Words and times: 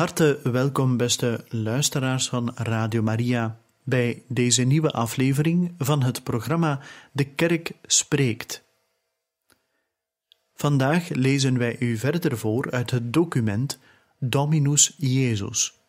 Harte 0.00 0.40
welkom, 0.42 0.96
beste 0.96 1.44
luisteraars 1.48 2.28
van 2.28 2.52
Radio 2.54 3.02
Maria, 3.02 3.60
bij 3.84 4.22
deze 4.28 4.62
nieuwe 4.62 4.90
aflevering 4.90 5.74
van 5.78 6.02
het 6.02 6.22
programma 6.22 6.80
De 7.12 7.24
Kerk 7.24 7.72
Spreekt. 7.82 8.62
Vandaag 10.54 11.08
lezen 11.08 11.58
wij 11.58 11.76
u 11.78 11.96
verder 11.96 12.38
voor 12.38 12.70
uit 12.70 12.90
het 12.90 13.12
document 13.12 13.78
Dominus 14.18 14.94
Jezus, 14.96 15.80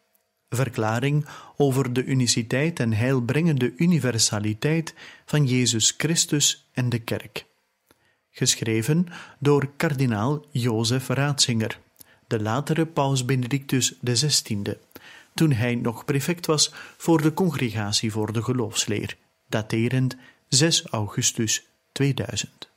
verklaring 0.50 1.26
over 1.58 1.94
de 1.94 2.04
uniciteit 2.04 2.80
en 2.80 2.94
heilbrengende 2.94 3.74
universaliteit 3.76 4.94
van 5.26 5.46
Jezus 5.46 5.94
Christus 5.98 6.70
en 6.74 6.90
de 6.90 7.00
Kerk, 7.00 7.46
geschreven 8.30 9.08
door 9.40 9.70
kardinaal 9.78 10.46
Jozef 10.50 11.08
Ratzinger 11.08 11.80
de 12.32 12.42
latere 12.42 12.86
paus 12.86 13.26
Benedictus 13.26 13.94
XVI, 14.04 14.76
toen 15.34 15.52
hij 15.52 15.76
nog 15.76 16.06
prefect 16.06 16.46
was 16.46 16.72
voor 16.98 17.22
de 17.22 17.34
Congregatie 17.34 18.12
voor 18.12 18.34
de 18.34 18.44
Geloofsleer, 18.44 19.18
daterend 19.48 20.16
6 20.48 20.86
augustus 20.86 21.68
2000. 21.92 22.70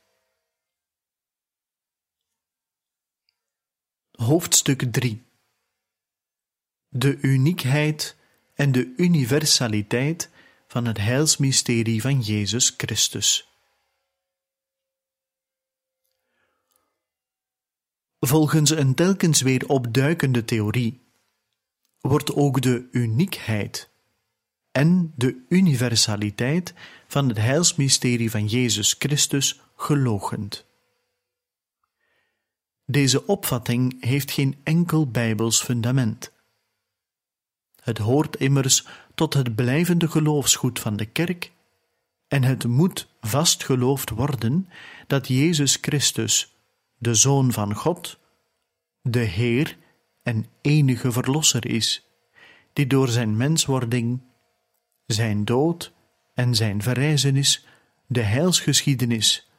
Hoofdstuk 4.11 4.91
3 4.91 5.23
De 6.89 7.17
uniekheid 7.21 8.15
en 8.53 8.71
de 8.71 8.93
universaliteit 8.97 10.29
van 10.67 10.85
het 10.85 10.97
heilsmysterie 10.97 12.01
van 12.01 12.21
Jezus 12.21 12.73
Christus. 12.77 13.54
Volgens 18.25 18.69
een 18.69 18.93
telkens 18.93 19.41
weer 19.41 19.67
opduikende 19.67 20.45
theorie 20.45 21.01
wordt 21.99 22.33
ook 22.33 22.61
de 22.61 22.87
uniekheid 22.91 23.89
en 24.71 25.13
de 25.15 25.45
universaliteit 25.49 26.73
van 27.07 27.27
het 27.27 27.37
heilsmysterie 27.37 28.31
van 28.31 28.45
Jezus 28.45 28.95
Christus 28.99 29.61
gelogend. 29.75 30.65
Deze 32.85 33.25
opvatting 33.25 34.05
heeft 34.05 34.31
geen 34.31 34.55
enkel 34.63 35.07
bijbels 35.07 35.63
fundament. 35.63 36.31
Het 37.83 37.97
hoort 37.97 38.35
immers 38.35 38.87
tot 39.15 39.33
het 39.33 39.55
blijvende 39.55 40.07
geloofsgoed 40.07 40.79
van 40.79 40.95
de 40.95 41.05
kerk 41.05 41.51
en 42.27 42.43
het 42.43 42.67
moet 42.67 43.07
vastgeloofd 43.21 44.09
worden 44.09 44.69
dat 45.07 45.27
Jezus 45.27 45.77
Christus 45.81 46.54
de 47.05 47.15
Zoon 47.15 47.51
van 47.51 47.73
God, 47.73 48.19
de 49.01 49.19
Heer 49.19 49.77
en 50.23 50.45
enige 50.61 51.11
Verlosser 51.11 51.65
is, 51.65 52.09
die 52.73 52.87
door 52.87 53.07
zijn 53.07 53.37
menswording, 53.37 54.21
zijn 55.05 55.45
dood 55.45 55.93
en 56.33 56.55
zijn 56.55 56.81
verrijzenis 56.81 57.67
de 58.07 58.21
heilsgeschiedenis, 58.21 59.49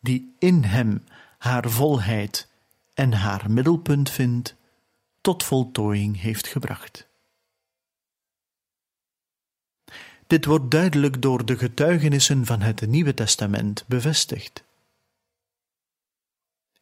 die 0.00 0.34
in 0.38 0.62
hem 0.62 1.04
haar 1.38 1.70
volheid 1.70 2.48
en 2.94 3.12
haar 3.12 3.50
middelpunt 3.50 4.10
vindt, 4.10 4.56
tot 5.20 5.44
voltooiing 5.44 6.20
heeft 6.20 6.46
gebracht. 6.46 7.08
Dit 10.26 10.44
wordt 10.44 10.70
duidelijk 10.70 11.22
door 11.22 11.44
de 11.44 11.58
getuigenissen 11.58 12.46
van 12.46 12.60
het 12.60 12.86
Nieuwe 12.86 13.14
Testament 13.14 13.84
bevestigd. 13.86 14.66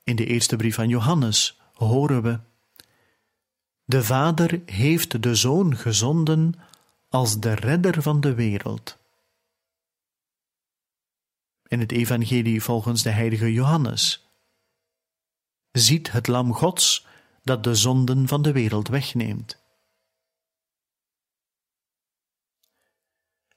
In 0.06 0.17
de 0.17 0.27
eerste 0.27 0.56
brief 0.56 0.75
van 0.75 0.89
Johannes 0.89 1.61
horen 1.72 2.22
we: 2.22 2.41
De 3.84 4.05
Vader 4.05 4.62
heeft 4.67 5.22
de 5.22 5.34
Zoon 5.34 5.77
gezonden 5.77 6.55
als 7.09 7.41
de 7.41 7.53
redder 7.53 8.03
van 8.03 8.21
de 8.21 8.34
wereld. 8.34 8.99
In 11.66 11.81
het 11.81 11.93
Evangelie 11.93 12.62
volgens 12.62 13.03
de 13.03 13.11
heilige 13.11 13.53
Johannes 13.53 14.28
ziet 15.72 16.12
het 16.12 16.27
Lam 16.27 16.55
Gods 16.55 17.06
dat 17.43 17.65
de 17.65 17.75
zonden 17.75 18.28
van 18.28 18.43
de 18.43 18.53
wereld 18.53 18.89
wegneemt. 18.89 19.62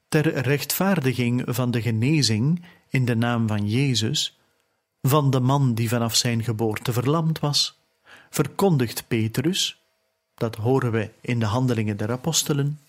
Ter 0.08 0.38
rechtvaardiging 0.38 1.42
van 1.46 1.70
de 1.70 1.82
genezing 1.82 2.64
in 2.88 3.04
de 3.04 3.16
naam 3.16 3.48
van 3.48 3.68
Jezus 3.68 4.39
van 5.02 5.30
de 5.30 5.40
man 5.40 5.74
die 5.74 5.88
vanaf 5.88 6.14
zijn 6.14 6.44
geboorte 6.44 6.92
verlamd 6.92 7.38
was, 7.38 7.78
verkondigt 8.30 9.08
Petrus, 9.08 9.80
dat 10.34 10.56
horen 10.56 10.92
we 10.92 11.10
in 11.20 11.38
de 11.38 11.46
handelingen 11.46 11.96
der 11.96 12.10
apostelen, 12.10 12.80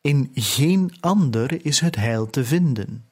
in 0.00 0.30
geen 0.34 0.94
ander 1.00 1.64
is 1.64 1.80
het 1.80 1.96
heil 1.96 2.30
te 2.30 2.44
vinden, 2.44 3.08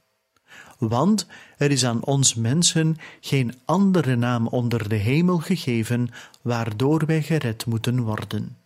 want 0.78 1.26
er 1.56 1.70
is 1.70 1.84
aan 1.84 2.04
ons 2.04 2.34
mensen 2.34 2.96
geen 3.20 3.60
andere 3.64 4.16
naam 4.16 4.46
onder 4.46 4.88
de 4.88 4.96
hemel 4.96 5.38
gegeven 5.38 6.10
waardoor 6.42 7.06
wij 7.06 7.22
gered 7.22 7.66
moeten 7.66 8.00
worden. 8.00 8.56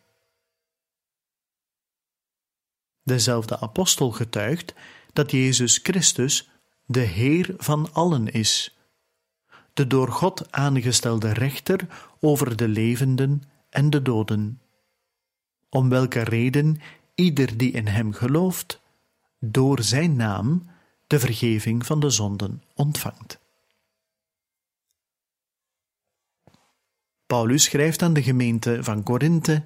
Dezelfde 3.02 3.60
apostel 3.60 4.10
getuigt 4.10 4.74
dat 5.12 5.30
Jezus 5.30 5.80
Christus 5.82 6.48
de 6.86 7.00
Heer 7.00 7.54
van 7.56 7.92
allen 7.92 8.32
is, 8.32 8.76
de 9.72 9.86
door 9.86 10.08
God 10.08 10.52
aangestelde 10.52 11.32
rechter 11.32 11.86
over 12.20 12.56
de 12.56 12.68
levenden 12.68 13.42
en 13.70 13.90
de 13.90 14.02
doden, 14.02 14.60
om 15.68 15.88
welke 15.88 16.20
reden 16.20 16.80
ieder 17.14 17.56
die 17.56 17.72
in 17.72 17.86
Hem 17.86 18.12
gelooft, 18.12 18.80
door 19.38 19.82
Zijn 19.82 20.16
naam 20.16 20.70
de 21.06 21.18
vergeving 21.18 21.86
van 21.86 22.00
de 22.00 22.10
zonden 22.10 22.62
ontvangt. 22.74 23.38
Paulus 27.26 27.64
schrijft 27.64 28.02
aan 28.02 28.12
de 28.12 28.22
gemeente 28.22 28.84
van 28.84 29.02
Korinthe: 29.02 29.64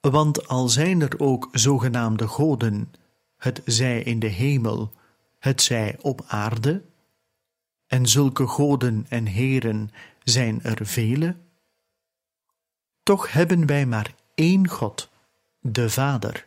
Want 0.00 0.48
al 0.48 0.68
zijn 0.68 1.00
er 1.00 1.18
ook 1.18 1.48
zogenaamde 1.52 2.28
goden, 2.28 2.92
het 3.36 3.62
zij 3.64 4.02
in 4.02 4.18
de 4.18 4.26
hemel 4.26 4.98
het 5.40 5.62
zij 5.62 5.96
op 6.00 6.24
aarde, 6.26 6.84
en 7.86 8.06
zulke 8.06 8.46
goden 8.46 9.06
en 9.08 9.26
heren 9.26 9.90
zijn 10.22 10.62
er 10.62 10.86
vele, 10.86 11.36
toch 13.02 13.32
hebben 13.32 13.66
wij 13.66 13.86
maar 13.86 14.14
één 14.34 14.68
God, 14.68 15.10
de 15.60 15.90
Vader. 15.90 16.46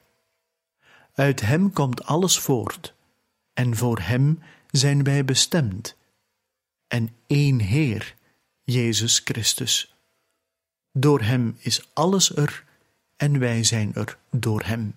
Uit 1.13 1.41
Hem 1.41 1.73
komt 1.73 2.05
alles 2.05 2.40
voort, 2.40 2.93
en 3.53 3.75
voor 3.75 3.99
Hem 3.99 4.40
zijn 4.72 5.03
wij 5.03 5.25
bestemd, 5.25 5.97
en 6.87 7.16
één 7.28 7.59
Heer, 7.59 8.16
Jezus 8.63 9.22
Christus. 9.23 9.96
Door 10.91 11.22
Hem 11.22 11.55
is 11.59 11.89
alles 11.93 12.35
er, 12.35 12.66
en 13.16 13.39
wij 13.39 13.63
zijn 13.63 13.96
er 13.96 14.17
door 14.29 14.61
Hem. 14.61 14.96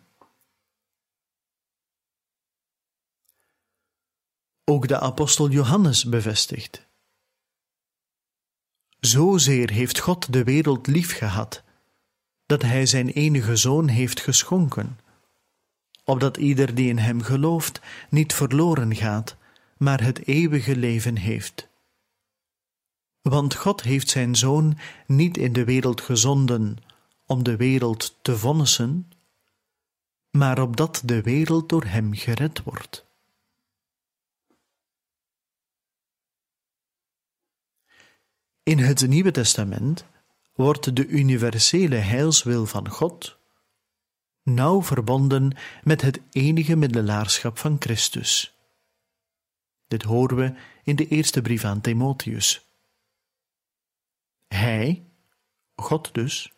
Ook 4.69 4.89
de 4.89 5.01
apostel 5.01 5.49
Johannes 5.49 6.05
bevestigt. 6.05 6.87
Zozeer 9.01 9.71
heeft 9.71 9.99
God 9.99 10.33
de 10.33 10.45
wereld 10.45 10.87
lief 10.87 11.17
gehad, 11.17 11.63
dat 12.47 12.63
Hij 12.63 12.87
zijn 12.87 13.09
enige 13.09 13.57
Zoon 13.57 13.89
heeft 13.89 14.21
geschonken, 14.21 14.99
opdat 16.05 16.37
ieder 16.37 16.75
die 16.75 16.89
in 16.89 16.99
Hem 16.99 17.23
gelooft 17.23 17.81
niet 18.11 18.35
verloren 18.35 18.95
gaat, 18.95 19.37
maar 19.77 20.03
het 20.03 20.27
eeuwige 20.27 20.77
leven 20.77 21.17
heeft. 21.17 21.69
Want 23.23 23.55
God 23.55 23.83
heeft 23.83 24.09
Zijn 24.09 24.37
Zoon 24.37 24.79
niet 25.07 25.37
in 25.37 25.53
de 25.53 25.65
wereld 25.65 26.01
gezonden 26.01 26.77
om 27.27 27.43
de 27.43 27.57
wereld 27.57 28.19
te 28.23 28.39
vonnissen, 28.39 29.11
maar 30.31 30.63
opdat 30.63 31.03
de 31.05 31.23
wereld 31.23 31.69
door 31.69 31.85
Hem 31.85 32.15
gered 32.15 32.63
wordt. 32.63 33.06
In 38.67 38.79
het 38.79 39.09
Nieuwe 39.09 39.31
Testament 39.31 40.05
wordt 40.55 40.97
de 40.97 41.07
universele 41.07 41.97
heilswil 41.97 42.67
van 42.67 42.89
God 42.89 43.37
nauw 44.43 44.83
verbonden 44.83 45.57
met 45.83 46.03
het 46.03 46.21
enige 46.31 46.77
middelaarschap 46.77 47.59
van 47.59 47.77
Christus. 47.79 48.55
Dit 49.87 50.03
horen 50.03 50.37
we 50.37 50.55
in 50.83 50.97
de 50.97 51.09
eerste 51.09 51.43
brief 51.43 51.65
aan 51.65 51.81
Timotheus. 51.81 52.67
Hij, 54.49 55.05
God 55.77 56.15
dus, 56.15 56.53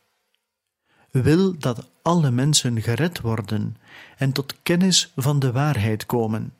wil 1.10 1.58
dat 1.58 1.90
alle 2.02 2.30
mensen 2.30 2.82
gered 2.82 3.20
worden 3.20 3.76
en 4.16 4.32
tot 4.32 4.62
kennis 4.62 5.12
van 5.16 5.38
de 5.38 5.52
waarheid 5.52 6.06
komen, 6.06 6.54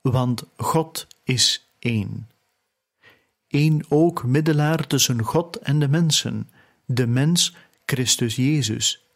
want 0.00 0.44
God 0.56 1.06
is 1.22 1.68
één. 1.78 2.28
Eén 3.48 3.84
ook 3.88 4.24
middelaar 4.24 4.86
tussen 4.86 5.22
God 5.22 5.56
en 5.56 5.78
de 5.78 5.88
mensen, 5.88 6.50
de 6.84 7.06
mens 7.06 7.54
Christus 7.84 8.36
Jezus, 8.36 9.06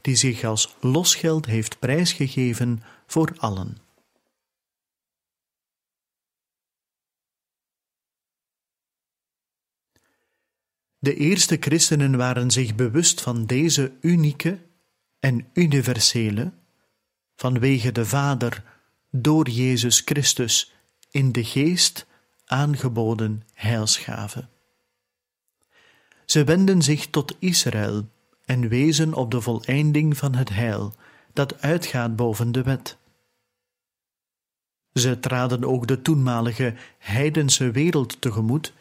die 0.00 0.16
zich 0.16 0.44
als 0.44 0.76
losgeld 0.80 1.46
heeft 1.46 1.78
prijsgegeven 1.78 2.82
voor 3.06 3.32
allen. 3.36 3.76
De 10.98 11.14
eerste 11.14 11.56
christenen 11.60 12.16
waren 12.16 12.50
zich 12.50 12.74
bewust 12.74 13.20
van 13.20 13.46
deze 13.46 13.92
unieke 14.00 14.58
en 15.20 15.48
universele, 15.52 16.52
vanwege 17.36 17.92
de 17.92 18.06
Vader 18.06 18.64
door 19.10 19.48
Jezus 19.48 20.00
Christus 20.04 20.72
in 21.10 21.32
de 21.32 21.44
geest 21.44 22.06
aangeboden 22.46 23.42
heilsgave. 23.54 24.48
Ze 26.24 26.44
wenden 26.44 26.82
zich 26.82 27.06
tot 27.06 27.36
Israël 27.38 28.08
en 28.44 28.68
wezen 28.68 29.14
op 29.14 29.30
de 29.30 29.40
voleinding 29.40 30.16
van 30.16 30.34
het 30.34 30.48
heil 30.48 30.94
dat 31.32 31.60
uitgaat 31.60 32.16
boven 32.16 32.52
de 32.52 32.62
wet. 32.62 32.96
Ze 34.92 35.20
traden 35.20 35.64
ook 35.64 35.86
de 35.86 36.02
toenmalige 36.02 36.74
heidense 36.98 37.70
wereld 37.70 38.20
tegemoet 38.20 38.72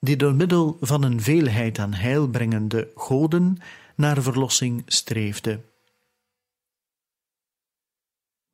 die 0.00 0.16
door 0.16 0.34
middel 0.34 0.76
van 0.80 1.02
een 1.02 1.20
veelheid 1.20 1.78
aan 1.78 1.92
heilbrengende 1.92 2.90
goden 2.94 3.58
naar 3.96 4.22
verlossing 4.22 4.82
streefde. 4.86 5.60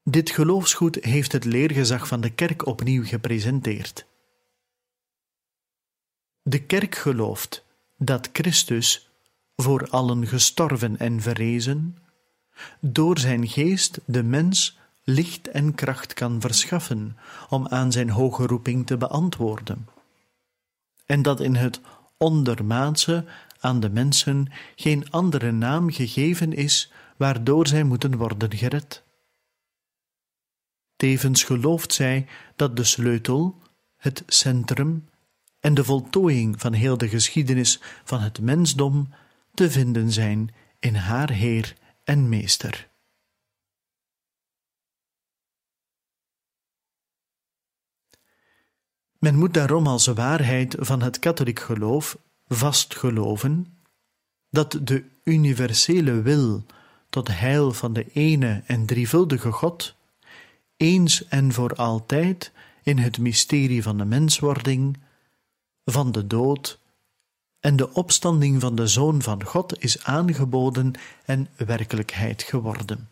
Dit 0.02 0.30
geloofsgoed 0.30 1.04
heeft 1.04 1.32
het 1.32 1.44
leergezag 1.44 2.08
van 2.08 2.20
de 2.20 2.30
kerk 2.30 2.66
opnieuw 2.66 3.04
gepresenteerd. 3.04 4.06
De 6.44 6.62
kerk 6.62 6.94
gelooft 6.94 7.64
dat 7.96 8.28
Christus, 8.32 9.10
voor 9.56 9.88
allen 9.88 10.26
gestorven 10.26 10.98
en 10.98 11.20
verrezen, 11.20 11.98
door 12.80 13.18
zijn 13.18 13.48
geest 13.48 14.00
de 14.04 14.22
mens 14.22 14.78
licht 15.04 15.48
en 15.48 15.74
kracht 15.74 16.12
kan 16.12 16.40
verschaffen 16.40 17.16
om 17.48 17.68
aan 17.68 17.92
zijn 17.92 18.10
hoge 18.10 18.46
roeping 18.46 18.86
te 18.86 18.96
beantwoorden 18.96 19.88
en 21.06 21.22
dat 21.22 21.40
in 21.40 21.54
het 21.54 21.80
ondermaatse 22.16 23.24
aan 23.60 23.80
de 23.80 23.90
mensen 23.90 24.52
geen 24.76 25.10
andere 25.10 25.50
naam 25.52 25.90
gegeven 25.90 26.52
is 26.52 26.92
waardoor 27.16 27.66
zij 27.66 27.84
moeten 27.84 28.16
worden 28.16 28.56
gered. 28.56 29.02
Tevens 30.96 31.42
gelooft 31.42 31.92
zij 31.92 32.26
dat 32.56 32.76
de 32.76 32.84
sleutel, 32.84 33.62
het 33.96 34.22
centrum 34.26 35.08
en 35.64 35.74
de 35.74 35.84
voltooiing 35.84 36.60
van 36.60 36.72
heel 36.72 36.98
de 36.98 37.08
geschiedenis 37.08 37.80
van 38.04 38.20
het 38.20 38.40
mensdom 38.40 39.08
te 39.54 39.70
vinden 39.70 40.12
zijn 40.12 40.54
in 40.78 40.94
haar 40.94 41.30
Heer 41.30 41.76
en 42.02 42.28
Meester. 42.28 42.88
Men 49.18 49.36
moet 49.36 49.54
daarom 49.54 49.86
als 49.86 50.06
waarheid 50.06 50.76
van 50.78 51.02
het 51.02 51.18
katholiek 51.18 51.60
geloof 51.60 52.18
vast 52.46 52.96
geloven 52.96 53.78
dat 54.50 54.78
de 54.82 55.04
universele 55.22 56.22
wil 56.22 56.64
tot 57.08 57.28
heil 57.28 57.72
van 57.72 57.92
de 57.92 58.06
ene 58.12 58.62
en 58.66 58.86
drievuldige 58.86 59.52
God 59.52 59.96
eens 60.76 61.28
en 61.28 61.52
voor 61.52 61.74
altijd 61.74 62.52
in 62.82 62.98
het 62.98 63.18
mysterie 63.18 63.82
van 63.82 63.98
de 63.98 64.04
menswording, 64.04 65.02
van 65.84 66.12
de 66.12 66.26
dood 66.26 66.80
en 67.60 67.76
de 67.76 67.92
opstanding 67.92 68.60
van 68.60 68.74
de 68.74 68.86
Zoon 68.86 69.22
van 69.22 69.44
God 69.44 69.82
is 69.82 70.04
aangeboden 70.04 70.92
en 71.24 71.48
werkelijkheid 71.56 72.42
geworden. 72.42 73.08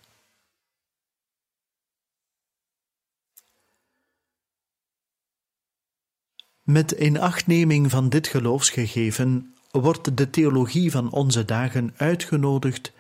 Met 6.63 6.91
inachtneming 6.91 7.91
van 7.91 8.09
dit 8.09 8.27
geloofsgegeven 8.27 9.55
wordt 9.71 10.17
de 10.17 10.31
theologie 10.31 10.91
van 10.91 11.11
onze 11.11 11.45
dagen 11.45 11.95
uitgenodigd 11.97 12.93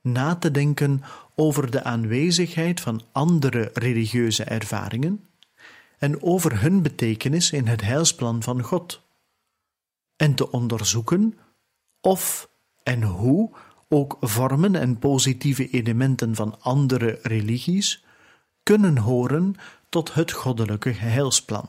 na 0.00 0.36
te 0.36 0.50
denken 0.50 1.02
over 1.34 1.70
de 1.70 1.84
aanwezigheid 1.84 2.80
van 2.80 3.02
andere 3.12 3.70
religieuze 3.72 4.44
ervaringen 4.44 5.24
en 5.98 6.22
over 6.22 6.60
hun 6.60 6.82
betekenis 6.82 7.52
in 7.52 7.66
het 7.66 7.80
heilsplan 7.80 8.42
van 8.42 8.62
God, 8.62 9.02
en 10.18 10.34
te 10.34 10.50
onderzoeken 10.50 11.38
of 12.00 12.50
en 12.82 13.02
hoe 13.02 13.50
ook 13.88 14.16
vormen 14.20 14.74
en 14.74 14.98
positieve 14.98 15.70
elementen 15.70 16.34
van 16.34 16.60
andere 16.60 17.18
religies 17.22 18.04
kunnen 18.62 18.98
horen 18.98 19.54
tot 19.88 20.14
het 20.14 20.32
goddelijke 20.32 20.90
heilsplan. 20.90 21.66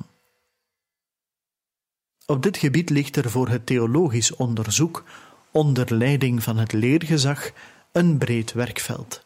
Op 2.25 2.44
dit 2.44 2.57
gebied 2.57 2.90
ligt 2.90 3.16
er 3.16 3.30
voor 3.30 3.48
het 3.50 3.66
theologisch 3.66 4.36
onderzoek, 4.36 5.04
onder 5.51 5.96
leiding 5.96 6.44
van 6.44 6.57
het 6.57 6.72
leergezag, 6.72 7.51
een 7.92 8.18
breed 8.18 8.51
werkveld. 8.51 9.25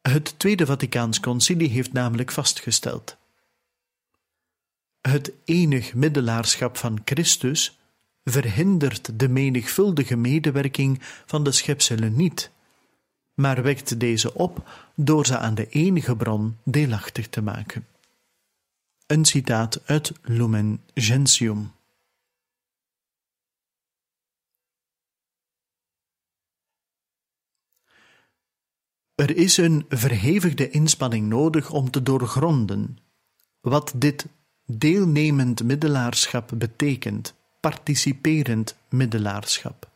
Het 0.00 0.38
Tweede 0.38 0.66
Vaticaans 0.66 1.20
Concilie 1.20 1.68
heeft 1.68 1.92
namelijk 1.92 2.30
vastgesteld: 2.32 3.16
het 5.08 5.32
enig 5.44 5.94
middelaarschap 5.94 6.76
van 6.76 7.00
Christus 7.04 7.78
verhindert 8.24 9.18
de 9.18 9.28
menigvuldige 9.28 10.16
medewerking 10.16 10.98
van 11.26 11.44
de 11.44 11.52
schepselen 11.52 12.16
niet, 12.16 12.50
maar 13.34 13.62
wekt 13.62 14.00
deze 14.00 14.34
op 14.34 14.68
door 14.94 15.26
ze 15.26 15.38
aan 15.38 15.54
de 15.54 15.68
enige 15.68 16.16
bron 16.16 16.56
deelachtig 16.64 17.28
te 17.28 17.42
maken. 17.42 17.86
Een 19.06 19.24
citaat 19.24 19.80
uit 19.86 20.12
Lumen 20.22 20.80
Gentium. 20.94 21.72
Er 29.14 29.36
is 29.36 29.56
een 29.56 29.84
verhevigde 29.88 30.70
inspanning 30.70 31.26
nodig 31.26 31.70
om 31.70 31.90
te 31.90 32.02
doorgronden 32.02 32.98
wat 33.60 33.92
dit 33.96 34.26
deelnemend 34.70 35.62
middelaarschap 35.64 36.50
betekent, 36.54 37.34
participerend 37.60 38.76
middelaarschap. 38.88 39.90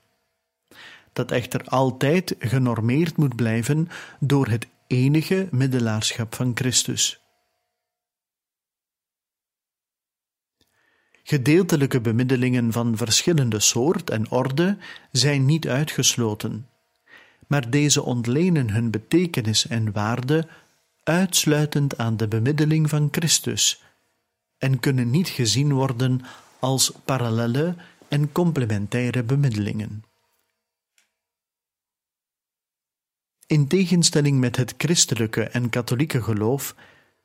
Dat 1.12 1.31
echter 1.31 1.64
altijd 1.64 2.35
genormeerd 2.38 3.17
moet 3.17 3.37
blijven 3.37 3.88
door 4.21 4.49
het 4.49 4.67
enige 4.87 5.49
middelaarschap 5.50 6.35
van 6.35 6.52
Christus. 6.55 7.21
Gedeeltelijke 11.23 12.00
bemiddelingen 12.00 12.73
van 12.73 12.97
verschillende 12.97 13.61
soort 13.61 14.11
en 14.11 14.31
orde 14.31 14.79
zijn 15.11 15.45
niet 15.45 15.69
uitgesloten, 15.69 16.69
maar 17.47 17.71
deze 17.71 18.02
ontlenen 18.02 18.71
hun 18.71 18.91
betekenis 18.91 19.67
en 19.67 19.93
waarde 19.93 20.49
uitsluitend 21.02 21.99
aan 21.99 22.17
de 22.17 22.29
bemiddeling 22.29 22.88
van 22.88 23.09
Christus 23.11 23.83
en 24.62 24.81
kunnen 24.81 25.11
niet 25.11 25.28
gezien 25.28 25.73
worden 25.73 26.21
als 26.59 26.92
parallelle 27.04 27.75
en 28.09 28.33
complementaire 28.33 29.23
bemiddelingen. 29.23 30.04
In 33.47 33.69
tegenstelling 33.69 34.38
met 34.38 34.57
het 34.57 34.75
christelijke 34.78 35.42
en 35.42 35.71
katholieke 35.71 36.23
geloof 36.23 36.75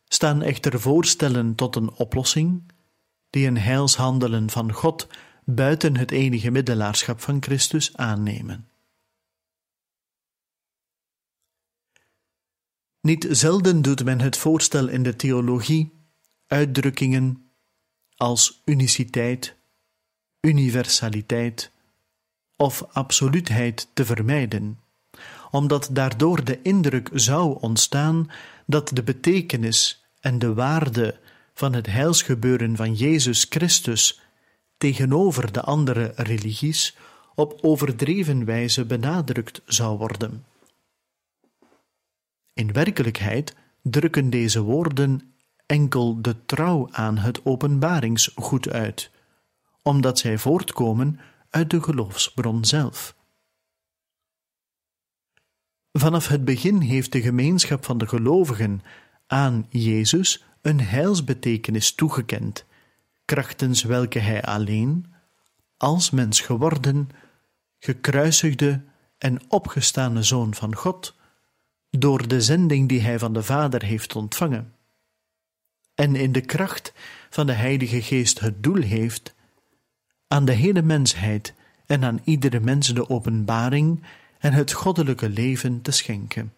staan 0.08 0.42
echter 0.42 0.80
voorstellen 0.80 1.56
tot 1.56 1.76
een 1.76 1.92
oplossing 1.92 2.72
die 3.30 3.48
een 3.48 3.58
heilshandelen 3.58 4.50
van 4.50 4.74
God 4.74 5.08
buiten 5.46 5.98
het 5.98 6.12
enige 6.12 6.52
middelaarschap 6.52 7.22
van 7.22 7.42
Christus 7.42 7.98
aannemen. 7.98 8.68
Niet 13.02 13.28
zelden 13.30 13.82
doet 13.82 14.04
men 14.04 14.22
het 14.22 14.38
voorstel 14.38 14.88
in 14.88 15.04
de 15.04 15.16
theologie 15.16 15.97
uitdrukkingen 16.48 17.50
als 18.16 18.62
uniciteit, 18.66 19.56
universaliteit 20.42 21.72
of 22.56 22.84
absoluutheid 22.92 23.88
te 23.94 24.06
vermijden, 24.06 24.80
omdat 25.52 25.90
daardoor 25.92 26.44
de 26.44 26.62
indruk 26.62 27.10
zou 27.14 27.58
ontstaan 27.62 28.32
dat 28.66 28.90
de 28.94 29.04
betekenis 29.04 30.06
en 30.20 30.40
de 30.40 30.54
waarde 30.54 31.20
van 31.54 31.74
het 31.74 31.86
heilsgebeuren 31.86 32.76
van 32.76 32.94
Jezus 32.94 33.46
Christus 33.50 34.22
tegenover 34.78 35.52
de 35.52 35.62
andere 35.62 36.14
religies 36.16 36.98
op 37.36 37.58
overdreven 37.62 38.46
wijze 38.46 38.86
benadrukt 38.86 39.62
zou 39.66 39.98
worden. 39.98 40.46
In 42.54 42.74
werkelijkheid 42.74 43.56
drukken 43.82 44.30
deze 44.30 44.62
woorden 44.62 45.37
enkel 45.68 46.22
de 46.22 46.46
trouw 46.46 46.88
aan 46.92 47.18
het 47.18 47.46
openbaringsgoed 47.46 48.70
uit, 48.70 49.12
omdat 49.82 50.20
zij 50.20 50.38
voortkomen 50.38 51.20
uit 51.50 51.70
de 51.70 51.82
geloofsbron 51.82 52.66
zelf. 52.66 53.16
Vanaf 55.92 56.28
het 56.28 56.46
begin 56.46 56.82
heeft 56.82 57.12
de 57.12 57.22
gemeenschap 57.22 57.86
van 57.86 57.98
de 57.98 58.08
gelovigen 58.08 58.82
aan 59.28 59.66
Jezus 59.70 60.46
een 60.62 60.80
heilsbetekenis 60.82 61.96
toegekend, 61.96 62.66
krachtens 63.26 63.84
welke 63.84 64.20
hij 64.20 64.44
alleen, 64.44 65.14
als 65.78 66.10
mens 66.10 66.42
geworden, 66.42 67.10
gekruisigde 67.80 68.84
en 69.18 69.40
opgestane 69.48 70.24
Zoon 70.24 70.54
van 70.54 70.76
God, 70.76 71.16
door 71.90 72.28
de 72.28 72.42
zending 72.42 72.90
die 72.90 73.02
hij 73.02 73.20
van 73.20 73.34
de 73.34 73.44
Vader 73.44 73.84
heeft 73.84 74.16
ontvangen, 74.16 74.74
en 75.98 76.16
in 76.16 76.32
de 76.32 76.42
kracht 76.42 76.94
van 77.30 77.46
de 77.46 77.54
Heilige 77.54 78.02
Geest 78.02 78.40
het 78.40 78.64
doel 78.64 78.82
heeft 78.82 79.36
aan 80.28 80.46
de 80.46 80.52
hele 80.52 80.82
mensheid 80.82 81.54
en 81.86 82.04
aan 82.04 82.20
iedere 82.24 82.60
mens 82.60 82.94
de 82.94 83.10
openbaring 83.10 84.04
en 84.40 84.54
het 84.54 84.72
goddelijke 84.72 85.30
leven 85.30 85.82
te 85.82 85.92
schenken. 85.92 86.54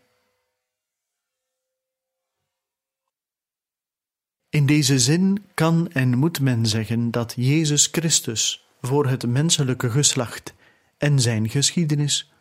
In 4.50 4.65
deze 4.65 5.00
zin 5.00 5.46
kan 5.53 5.91
en 5.91 6.17
moet 6.17 6.39
men 6.39 6.65
zeggen 6.65 7.12
dat 7.12 7.34
Jezus 7.36 7.88
Christus 7.91 8.67
voor 8.81 9.08
het 9.08 9.27
menselijke 9.27 9.89
geslacht 9.89 10.53
en 10.98 11.19
zijn 11.19 11.50
geschiedenis 11.50 12.31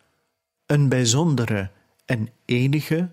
een 0.65 0.89
bijzondere 0.89 1.71
en 2.05 2.29
enige, 2.45 3.09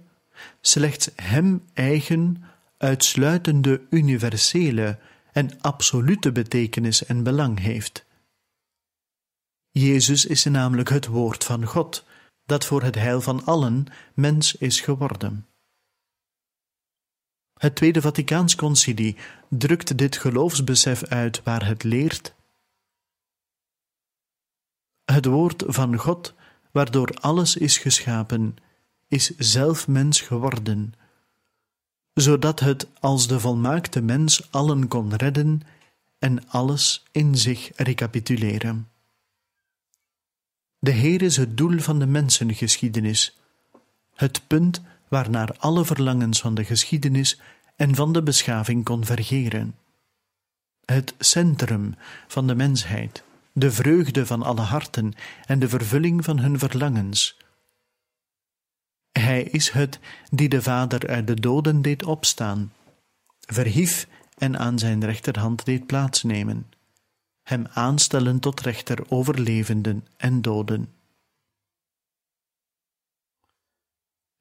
slechts 0.61 1.11
Hem 1.17 1.63
eigen, 1.75 2.45
uitsluitende 2.77 3.87
universele 3.91 4.99
en 5.33 5.61
absolute 5.61 6.33
betekenis 6.33 7.05
en 7.05 7.23
belang 7.23 7.59
heeft. 7.59 8.07
Jezus 9.71 10.27
is 10.27 10.45
namelijk 10.45 10.89
het 10.89 11.07
woord 11.07 11.45
van 11.45 11.65
God, 11.65 12.05
dat 12.45 12.65
voor 12.65 12.83
het 12.83 12.95
heil 12.95 13.21
van 13.21 13.45
allen 13.45 13.87
mens 14.15 14.55
is 14.55 14.81
geworden. 14.81 15.47
Het 17.59 17.75
Tweede 17.75 18.01
Vaticaans 18.01 18.55
Concilie 18.55 19.17
drukt 19.49 19.99
dit 19.99 20.17
geloofsbesef 20.17 21.05
uit 21.05 21.43
waar 21.43 21.67
het 21.67 21.83
leert. 21.83 22.35
Het 25.05 25.25
woord 25.25 25.65
van 25.67 25.97
God, 25.97 26.35
waardoor 26.71 27.11
alles 27.11 27.57
is 27.57 27.79
geschapen, 27.79 28.57
is 29.09 29.37
zelf 29.37 29.89
mens 29.89 30.21
geworden, 30.21 30.95
zodat 32.17 32.61
het 32.61 32.87
als 33.01 33.27
de 33.27 33.41
volmaakte 33.41 34.01
mens 34.01 34.51
allen 34.51 34.89
kon 34.89 35.15
redden 35.15 35.61
en 36.19 36.49
alles 36.49 37.05
in 37.13 37.37
zich 37.37 37.71
recapituleren. 37.75 38.89
De 40.79 40.91
Heer 40.91 41.23
is 41.23 41.37
het 41.37 41.57
doel 41.57 41.79
van 41.79 41.99
de 41.99 42.07
mensengeschiedenis, 42.07 43.39
het 44.15 44.47
punt 44.47 44.83
waarnaar 45.09 45.57
alle 45.59 45.85
verlangens 45.85 46.41
van 46.41 46.55
de 46.55 46.65
geschiedenis 46.65 47.41
en 47.77 47.95
van 47.95 48.13
de 48.13 48.23
beschaving 48.23 48.85
convergeren. 48.85 49.75
Het 50.85 51.15
centrum 51.19 51.95
van 52.27 52.47
de 52.47 52.55
mensheid, 52.55 53.23
de 53.53 53.71
vreugde 53.71 54.27
van 54.27 54.43
alle 54.43 54.61
harten 54.61 55.15
en 55.47 55.59
de 55.59 55.69
vervulling 55.69 56.25
van 56.25 56.39
hun 56.39 56.59
verlangens. 56.59 57.37
Hij 59.19 59.43
is 59.43 59.71
het 59.71 59.99
die 60.31 60.49
de 60.49 60.63
Vader 60.63 61.09
uit 61.09 61.27
de 61.27 61.35
doden 61.35 61.83
deed 61.83 62.05
opstaan, 62.05 62.73
verhief 63.41 64.09
en 64.39 64.59
aan 64.59 64.79
zijn 64.79 65.05
rechterhand 65.05 65.65
deed 65.65 65.87
plaatsnemen 65.87 66.67
hem 67.47 67.67
aanstellen 67.73 68.41
tot 68.41 68.61
rechter 68.61 69.11
over 69.11 69.41
levenden 69.41 70.07
en 70.17 70.43
doden. 70.43 70.93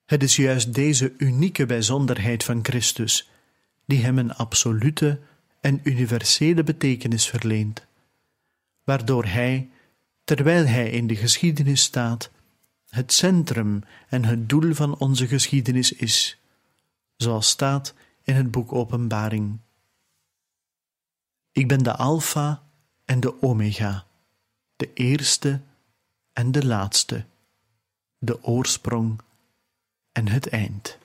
Het 0.05 0.23
is 0.23 0.35
juist 0.35 0.73
deze 0.73 1.13
unieke 1.17 1.65
bijzonderheid 1.65 2.43
van 2.43 2.59
Christus 2.63 3.29
die 3.85 4.03
hem 4.03 4.17
een 4.17 4.33
absolute 4.33 5.19
en 5.61 5.79
universele 5.83 6.63
betekenis 6.63 7.29
verleent, 7.29 7.85
waardoor 8.83 9.25
hij, 9.25 9.69
terwijl 10.23 10.65
hij 10.65 10.89
in 10.89 11.07
de 11.07 11.15
geschiedenis 11.15 11.81
staat, 11.83 12.31
het 12.95 13.13
centrum 13.13 13.83
en 14.07 14.25
het 14.25 14.49
doel 14.49 14.73
van 14.73 14.97
onze 14.97 15.27
geschiedenis 15.27 15.91
is, 15.91 16.37
zoals 17.15 17.49
staat 17.49 17.93
in 18.23 18.35
het 18.35 18.51
boek 18.51 18.73
Openbaring. 18.73 19.59
Ik 21.51 21.67
ben 21.67 21.83
de 21.83 21.95
Alpha 21.95 22.63
en 23.05 23.19
de 23.19 23.41
Omega, 23.41 24.05
de 24.75 24.93
eerste 24.93 25.61
en 26.33 26.51
de 26.51 26.65
laatste, 26.65 27.25
de 28.17 28.43
oorsprong 28.43 29.19
en 30.11 30.27
het 30.27 30.47
eind. 30.47 30.97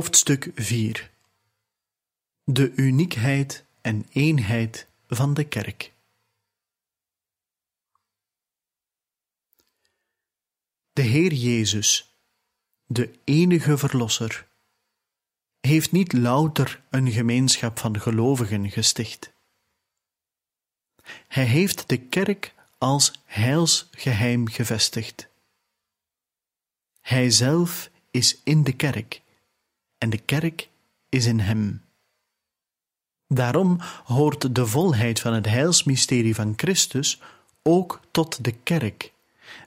Hoofdstuk 0.00 0.50
4 0.54 1.10
De 2.44 2.72
uniekheid 2.74 3.64
en 3.80 4.06
eenheid 4.12 4.86
van 5.08 5.34
de 5.34 5.44
kerk. 5.44 5.92
De 10.92 11.02
Heer 11.02 11.32
Jezus, 11.32 12.14
de 12.86 13.18
enige 13.24 13.78
Verlosser, 13.78 14.46
heeft 15.60 15.92
niet 15.92 16.12
louter 16.12 16.82
een 16.90 17.12
gemeenschap 17.12 17.78
van 17.78 18.00
gelovigen 18.00 18.70
gesticht. 18.70 19.32
Hij 21.26 21.44
heeft 21.44 21.88
de 21.88 21.98
kerk 21.98 22.54
als 22.78 23.12
heilsgeheim 23.24 24.48
gevestigd. 24.48 25.28
Hij 27.00 27.30
zelf 27.30 27.90
is 28.10 28.40
in 28.44 28.64
de 28.64 28.72
kerk 28.72 29.22
en 30.00 30.10
de 30.10 30.18
kerk 30.18 30.68
is 31.08 31.26
in 31.26 31.40
hem. 31.40 31.82
Daarom 33.26 33.78
hoort 34.04 34.54
de 34.54 34.66
volheid 34.66 35.20
van 35.20 35.32
het 35.32 35.46
heilsmysterie 35.46 36.34
van 36.34 36.52
Christus 36.56 37.20
ook 37.62 38.00
tot 38.10 38.44
de 38.44 38.52
kerk, 38.52 39.12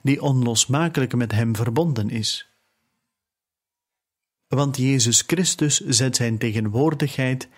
die 0.02 0.22
onlosmakelijk 0.22 1.14
met 1.14 1.32
hem 1.32 1.56
verbonden 1.56 2.10
is. 2.10 2.48
Want 4.48 4.76
Jezus 4.76 5.22
Christus 5.26 5.80
zet 5.80 6.16
zijn 6.16 6.38
tegenwoordigheid 6.38 7.48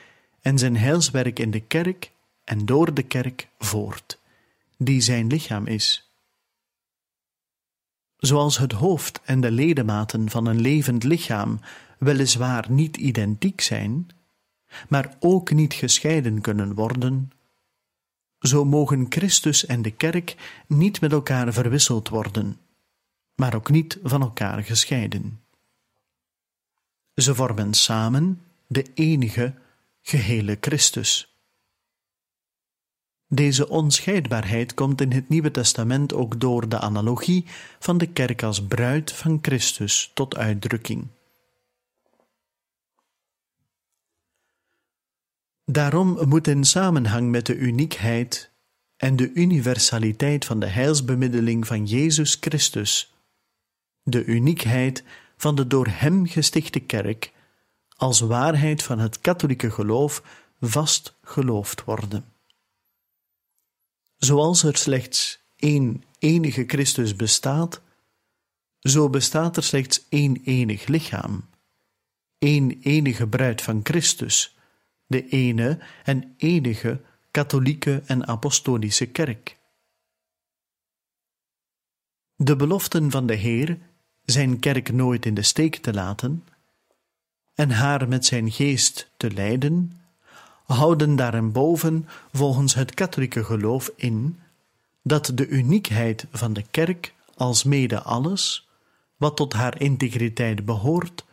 en 0.40 0.59
zijn 0.59 0.76
heilswerk 0.76 1.38
in 1.38 1.50
de 1.50 1.61
kerk 1.61 2.11
en 2.45 2.66
door 2.66 2.95
de 2.95 3.02
kerk 3.02 3.49
voort, 3.59 4.18
die 4.78 5.00
zijn 5.00 5.26
lichaam 5.26 5.66
is. 5.66 6.06
Zoals 8.17 8.59
het 8.59 8.73
hoofd 8.73 9.21
en 9.25 9.41
de 9.41 9.51
ledematen 9.51 10.31
van 10.31 10.47
een 10.47 10.61
levend 10.61 11.05
lichaam 11.05 11.61
weliswaar 11.99 12.71
niet 12.71 12.97
identiek 12.97 13.61
zijn, 13.61 14.09
maar 14.89 15.17
ook 15.21 15.51
niet 15.51 15.75
gescheiden 15.75 16.41
kunnen 16.41 16.75
worden, 16.75 17.31
zo 18.41 18.65
mogen 18.65 19.07
Christus 19.09 19.67
en 19.67 19.83
de 19.83 19.91
kerk 19.91 20.63
niet 20.67 21.01
met 21.01 21.13
elkaar 21.13 21.53
verwisseld 21.53 22.09
worden, 22.09 22.59
maar 23.35 23.55
ook 23.55 23.71
niet 23.71 23.99
van 24.03 24.21
elkaar 24.21 24.63
gescheiden. 24.63 25.41
Ze 27.15 27.35
vormen 27.35 27.75
samen 27.75 28.41
de 28.67 28.87
enige, 28.95 29.55
gehele 30.03 30.57
Christus. 30.61 31.36
Deze 33.28 33.68
onscheidbaarheid 33.68 34.75
komt 34.75 35.00
in 35.00 35.12
het 35.12 35.28
Nieuwe 35.28 35.50
Testament 35.50 36.14
ook 36.14 36.40
door 36.40 36.68
de 36.68 36.78
analogie 36.80 37.45
van 37.78 37.99
de 37.99 38.06
kerk 38.06 38.43
als 38.43 38.67
bruid 38.67 39.12
van 39.12 39.39
Christus 39.43 40.10
tot 40.15 40.36
uitdrukking. 40.36 41.06
Daarom 45.65 46.28
moet 46.28 46.47
in 46.47 46.65
samenhang 46.65 47.30
met 47.30 47.47
de 47.47 47.56
uniekheid 47.56 48.50
en 48.97 49.17
de 49.17 49.32
universaliteit 49.32 50.45
van 50.45 50.60
de 50.60 50.67
heilsbemiddeling 50.67 51.67
van 51.67 51.86
Jezus 51.86 52.36
Christus, 52.41 53.15
de 54.02 54.25
uniekheid 54.25 55.04
van 55.36 55.54
de 55.54 55.67
door 55.67 55.86
Hem 55.91 56.26
gestichte 56.26 56.80
kerk, 56.80 57.32
als 57.97 58.21
waarheid 58.21 58.82
van 58.82 58.99
het 58.99 59.21
katholieke 59.21 59.71
geloof 59.71 60.23
vast 60.60 61.19
geloofd 61.23 61.84
worden. 61.84 62.36
Zoals 64.17 64.63
er 64.63 64.76
slechts 64.76 65.45
één 65.57 66.05
enige 66.19 66.65
Christus 66.67 67.17
bestaat, 67.17 67.83
zo 68.81 69.11
bestaat 69.11 69.57
er 69.57 69.63
slechts 69.63 70.07
één 70.09 70.41
enig 70.45 70.87
lichaam, 70.87 71.49
één 72.39 72.81
enige 72.81 73.29
bruid 73.29 73.63
van 73.63 73.81
Christus, 73.83 74.57
de 75.07 75.29
ene 75.29 75.79
en 76.05 76.35
enige 76.37 77.02
katholieke 77.31 78.02
en 78.07 78.26
apostolische 78.26 79.07
kerk. 79.07 79.59
De 82.37 82.57
beloften 82.57 83.11
van 83.11 83.26
de 83.26 83.35
Heer 83.35 83.79
zijn 84.25 84.59
kerk 84.59 84.93
nooit 84.93 85.26
in 85.26 85.35
de 85.35 85.43
steek 85.43 85.76
te 85.76 85.93
laten 85.93 86.45
en 87.55 87.71
haar 87.71 88.09
met 88.09 88.25
zijn 88.25 88.50
geest 88.50 89.11
te 89.17 89.31
leiden, 89.31 90.00
houden 90.67 91.17
daarenboven 91.17 92.09
volgens 92.33 92.75
het 92.75 92.95
katholieke 92.95 93.45
geloof 93.45 93.91
in 93.97 94.41
dat 95.02 95.31
de 95.35 95.49
uniekheid 95.49 96.26
van 96.31 96.52
de 96.52 96.65
kerk 96.71 97.15
als 97.35 97.65
mede 97.65 98.02
alles, 98.02 98.69
wat 99.17 99.37
tot 99.37 99.52
haar 99.52 99.81
integriteit 99.81 100.65
behoort, 100.65 101.25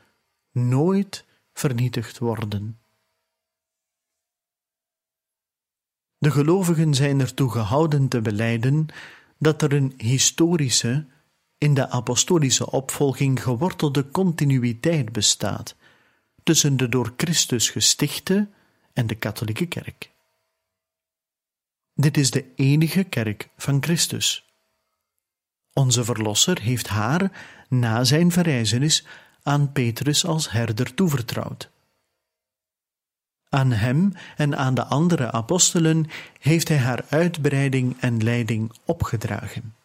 nooit 0.52 1.26
vernietigd 1.54 2.18
worden. 2.20 2.78
De 6.18 6.32
gelovigen 6.32 6.94
zijn 6.94 7.20
ertoe 7.20 7.52
gehouden 7.52 8.08
te 8.08 8.22
beleiden 8.22 8.88
dat 9.38 9.62
er 9.62 9.74
een 9.74 9.94
historische, 9.98 11.06
in 11.58 11.74
de 11.74 11.90
apostolische 11.90 12.72
opvolging 12.72 13.44
gewortelde 13.44 14.12
continuïteit 14.12 15.12
bestaat 15.12 15.76
tussen 16.44 16.78
de 16.78 16.90
door 16.90 17.14
Christus 17.18 17.70
gestichte 17.70 18.48
en 18.94 19.08
de 19.08 19.16
katholieke 19.16 19.66
kerk. 19.66 20.12
Dit 21.94 22.18
is 22.18 22.32
de 22.32 22.54
enige 22.56 23.04
kerk 23.04 23.50
van 23.58 23.84
Christus. 23.84 24.46
Onze 25.74 26.04
Verlosser 26.04 26.62
heeft 26.62 26.88
haar 26.88 27.32
na 27.70 28.04
zijn 28.04 28.32
verrijzenis 28.32 29.06
aan 29.44 29.72
Petrus 29.72 30.26
als 30.26 30.52
herder 30.52 30.94
toevertrouwd. 30.94 31.70
Aan 33.50 33.72
hem 33.72 34.14
en 34.36 34.58
aan 34.58 34.74
de 34.74 34.86
andere 34.86 35.32
apostelen 35.32 36.08
heeft 36.40 36.68
hij 36.68 36.78
haar 36.78 37.06
uitbreiding 37.10 38.00
en 38.00 38.24
leiding 38.24 38.72
opgedragen. 38.86 39.76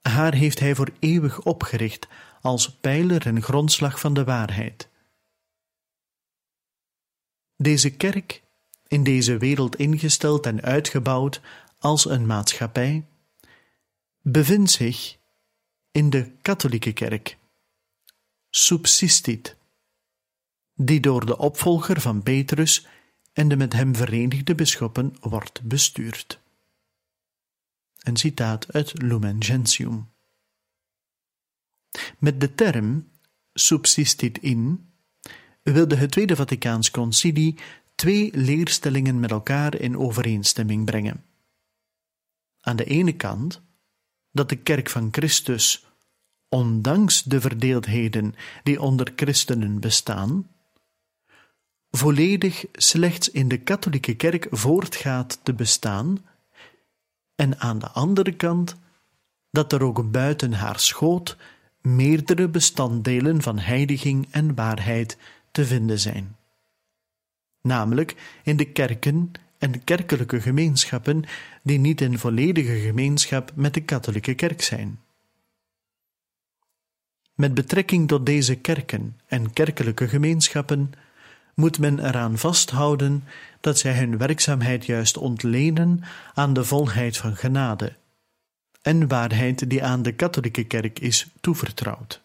Haar 0.00 0.34
heeft 0.34 0.60
hij 0.60 0.74
voor 0.74 0.90
eeuwig 0.98 1.40
opgericht 1.40 2.08
als 2.40 2.70
pijler 2.70 3.26
en 3.26 3.42
grondslag 3.42 4.00
van 4.00 4.14
de 4.14 4.24
waarheid. 4.24 4.88
Deze 7.56 7.90
kerk, 7.90 8.42
in 8.86 9.04
deze 9.04 9.38
wereld 9.38 9.76
ingesteld 9.76 10.46
en 10.46 10.62
uitgebouwd 10.62 11.40
als 11.78 12.04
een 12.04 12.26
maatschappij, 12.26 13.06
bevindt 14.20 14.70
zich 14.70 15.16
in 15.90 16.10
de 16.10 16.30
katholieke 16.42 16.92
kerk, 16.92 17.38
subsistit, 18.50 19.56
die 20.74 21.00
door 21.00 21.26
de 21.26 21.38
opvolger 21.38 22.00
van 22.00 22.22
Petrus 22.22 22.86
en 23.32 23.48
de 23.48 23.56
met 23.56 23.72
hem 23.72 23.94
verenigde 23.94 24.54
bisschoppen 24.54 25.16
wordt 25.20 25.62
bestuurd. 25.62 26.40
Een 27.98 28.16
citaat 28.16 28.72
uit 28.72 29.02
Lumen 29.02 29.44
Gentium. 29.44 30.12
Met 32.18 32.40
de 32.40 32.54
term 32.54 33.10
subsistit 33.52 34.38
in 34.38 34.92
wilde 35.72 35.96
het 35.96 36.10
Tweede 36.10 36.36
Vaticaans 36.36 36.90
Concilie 36.90 37.58
twee 37.94 38.30
leerstellingen 38.34 39.20
met 39.20 39.30
elkaar 39.30 39.74
in 39.80 39.98
overeenstemming 39.98 40.84
brengen. 40.84 41.24
Aan 42.60 42.76
de 42.76 42.84
ene 42.84 43.12
kant 43.12 43.62
dat 44.30 44.48
de 44.48 44.56
kerk 44.56 44.90
van 44.90 45.08
Christus, 45.10 45.86
ondanks 46.48 47.22
de 47.22 47.40
verdeeldheden 47.40 48.34
die 48.62 48.80
onder 48.80 49.12
christenen 49.16 49.80
bestaan, 49.80 50.48
volledig 51.90 52.64
slechts 52.72 53.30
in 53.30 53.48
de 53.48 53.58
katholieke 53.58 54.14
kerk 54.14 54.46
voortgaat 54.50 55.40
te 55.42 55.54
bestaan, 55.54 56.24
en 57.34 57.60
aan 57.60 57.78
de 57.78 57.88
andere 57.88 58.32
kant 58.32 58.76
dat 59.50 59.72
er 59.72 59.82
ook 59.82 60.10
buiten 60.10 60.52
haar 60.52 60.80
schoot 60.80 61.36
meerdere 61.80 62.48
bestanddelen 62.48 63.42
van 63.42 63.58
heiliging 63.58 64.28
en 64.30 64.54
waarheid 64.54 65.16
te 65.54 65.64
vinden 65.66 65.98
zijn. 65.98 66.36
Namelijk 67.60 68.40
in 68.42 68.56
de 68.56 68.64
kerken 68.64 69.32
en 69.58 69.84
kerkelijke 69.84 70.40
gemeenschappen 70.40 71.24
die 71.62 71.78
niet 71.78 72.00
in 72.00 72.18
volledige 72.18 72.78
gemeenschap 72.80 73.52
met 73.54 73.74
de 73.74 73.80
katholieke 73.80 74.34
kerk 74.34 74.62
zijn. 74.62 75.00
Met 77.34 77.54
betrekking 77.54 78.08
tot 78.08 78.26
deze 78.26 78.54
kerken 78.54 79.20
en 79.26 79.52
kerkelijke 79.52 80.08
gemeenschappen 80.08 80.92
moet 81.54 81.78
men 81.78 82.06
eraan 82.06 82.38
vasthouden 82.38 83.24
dat 83.60 83.78
zij 83.78 83.96
hun 83.96 84.18
werkzaamheid 84.18 84.86
juist 84.86 85.16
ontlenen 85.16 86.02
aan 86.34 86.52
de 86.52 86.64
volheid 86.64 87.16
van 87.16 87.36
genade 87.36 87.96
en 88.82 89.08
waarheid 89.08 89.70
die 89.70 89.84
aan 89.84 90.02
de 90.02 90.12
katholieke 90.12 90.64
kerk 90.64 90.98
is 90.98 91.26
toevertrouwd. 91.40 92.23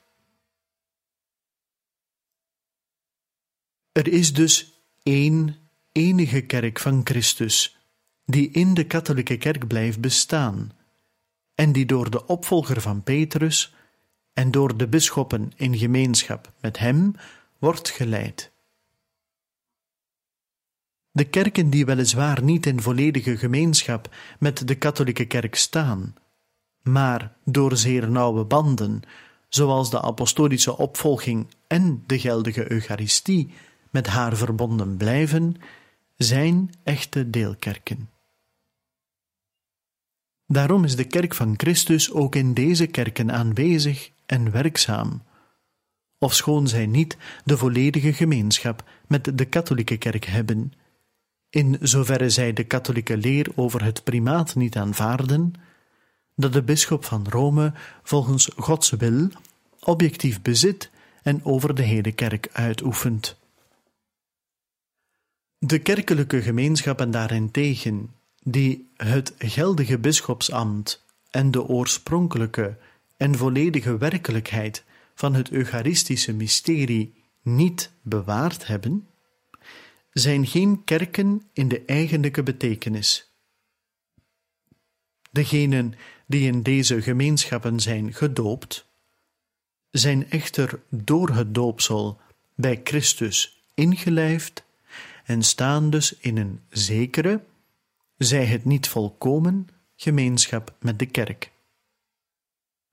Er 3.92 4.08
is 4.08 4.34
dus 4.34 4.82
één 5.04 5.56
enige 5.92 6.42
kerk 6.42 6.80
van 6.80 7.02
Christus, 7.04 7.78
die 8.26 8.52
in 8.52 8.74
de 8.74 8.84
katholieke 8.84 9.38
kerk 9.38 9.68
blijft 9.68 10.00
bestaan, 10.00 10.72
en 11.56 11.72
die 11.72 11.86
door 11.86 12.10
de 12.10 12.26
opvolger 12.26 12.82
van 12.82 13.04
Petrus 13.04 13.74
en 14.34 14.52
door 14.52 14.78
de 14.78 14.88
bisschoppen 14.88 15.52
in 15.56 15.78
gemeenschap 15.78 16.54
met 16.62 16.78
hem 16.78 17.14
wordt 17.58 17.90
geleid. 17.90 18.52
De 21.12 21.24
kerken 21.24 21.70
die 21.70 21.86
weliswaar 21.86 22.44
niet 22.44 22.66
in 22.66 22.82
volledige 22.82 23.38
gemeenschap 23.38 24.16
met 24.40 24.68
de 24.68 24.76
katholieke 24.76 25.26
kerk 25.26 25.56
staan, 25.56 26.16
maar 26.82 27.38
door 27.46 27.78
zeer 27.78 28.12
nauwe 28.12 28.46
banden, 28.46 29.02
zoals 29.50 29.90
de 29.90 30.02
apostolische 30.02 30.78
opvolging 30.78 31.48
en 31.68 32.04
de 32.06 32.20
geldige 32.20 32.72
Eucharistie, 32.72 33.54
met 33.90 34.08
haar 34.08 34.38
verbonden 34.38 34.98
blijven, 34.98 35.56
zijn 36.18 36.70
echte 36.84 37.30
deelkerken. 37.30 38.10
Daarom 40.46 40.84
is 40.84 40.96
de 40.96 41.04
kerk 41.04 41.36
van 41.36 41.54
Christus 41.58 42.12
ook 42.12 42.36
in 42.36 42.54
deze 42.54 42.88
kerken 42.88 43.32
aanwezig 43.32 44.12
en 44.26 44.52
werkzaam, 44.52 45.24
ofschoon 46.18 46.68
zij 46.68 46.86
niet 46.86 47.18
de 47.44 47.58
volledige 47.58 48.14
gemeenschap 48.14 48.84
met 49.08 49.38
de 49.38 49.46
katholieke 49.46 49.98
kerk 49.98 50.26
hebben, 50.26 50.74
in 51.50 51.78
zoverre 51.82 52.30
zij 52.30 52.54
de 52.54 52.64
katholieke 52.64 53.18
leer 53.18 53.48
over 53.56 53.84
het 53.84 54.04
primaat 54.04 54.56
niet 54.56 54.76
aanvaarden, 54.76 55.54
dat 56.36 56.54
de 56.54 56.64
bisschop 56.64 57.06
van 57.06 57.26
Rome 57.30 57.74
volgens 58.04 58.50
Gods 58.56 58.90
wil 58.90 59.30
objectief 59.80 60.42
bezit 60.42 60.90
en 61.24 61.46
over 61.46 61.76
de 61.76 61.84
hele 61.84 62.12
kerk 62.12 62.50
uitoefent. 62.52 63.39
De 65.60 65.80
kerkelijke 65.80 66.42
gemeenschappen 66.42 67.12
daarentegen, 67.12 68.16
die 68.44 68.92
het 68.96 69.34
geldige 69.38 70.00
bisschopsambt 70.00 71.06
en 71.30 71.52
de 71.52 71.64
oorspronkelijke 71.64 72.78
en 73.18 73.36
volledige 73.36 73.98
werkelijkheid 73.98 74.84
van 75.16 75.34
het 75.34 75.52
Eucharistische 75.52 76.34
mysterie 76.34 77.14
niet 77.42 77.92
bewaard 78.02 78.68
hebben, 78.68 79.08
zijn 80.12 80.48
geen 80.48 80.84
kerken 80.84 81.42
in 81.54 81.68
de 81.68 81.86
eigenlijke 81.86 82.44
betekenis. 82.44 83.32
Degenen 85.32 85.94
die 86.28 86.48
in 86.48 86.64
deze 86.64 87.02
gemeenschappen 87.02 87.80
zijn 87.80 88.14
gedoopt, 88.14 88.86
zijn 89.92 90.30
echter 90.30 90.82
door 90.90 91.30
het 91.30 91.54
doopsel 91.54 92.22
bij 92.56 92.82
Christus 92.84 93.64
ingelijfd 93.74 94.68
en 95.30 95.44
staan 95.44 95.90
dus 95.90 96.18
in 96.18 96.38
een 96.38 96.60
zekere, 96.70 97.44
zij 98.18 98.46
het 98.46 98.66
niet 98.66 98.88
volkomen, 98.88 99.68
gemeenschap 99.96 100.76
met 100.80 101.00
de 101.00 101.06
kerk. 101.06 101.52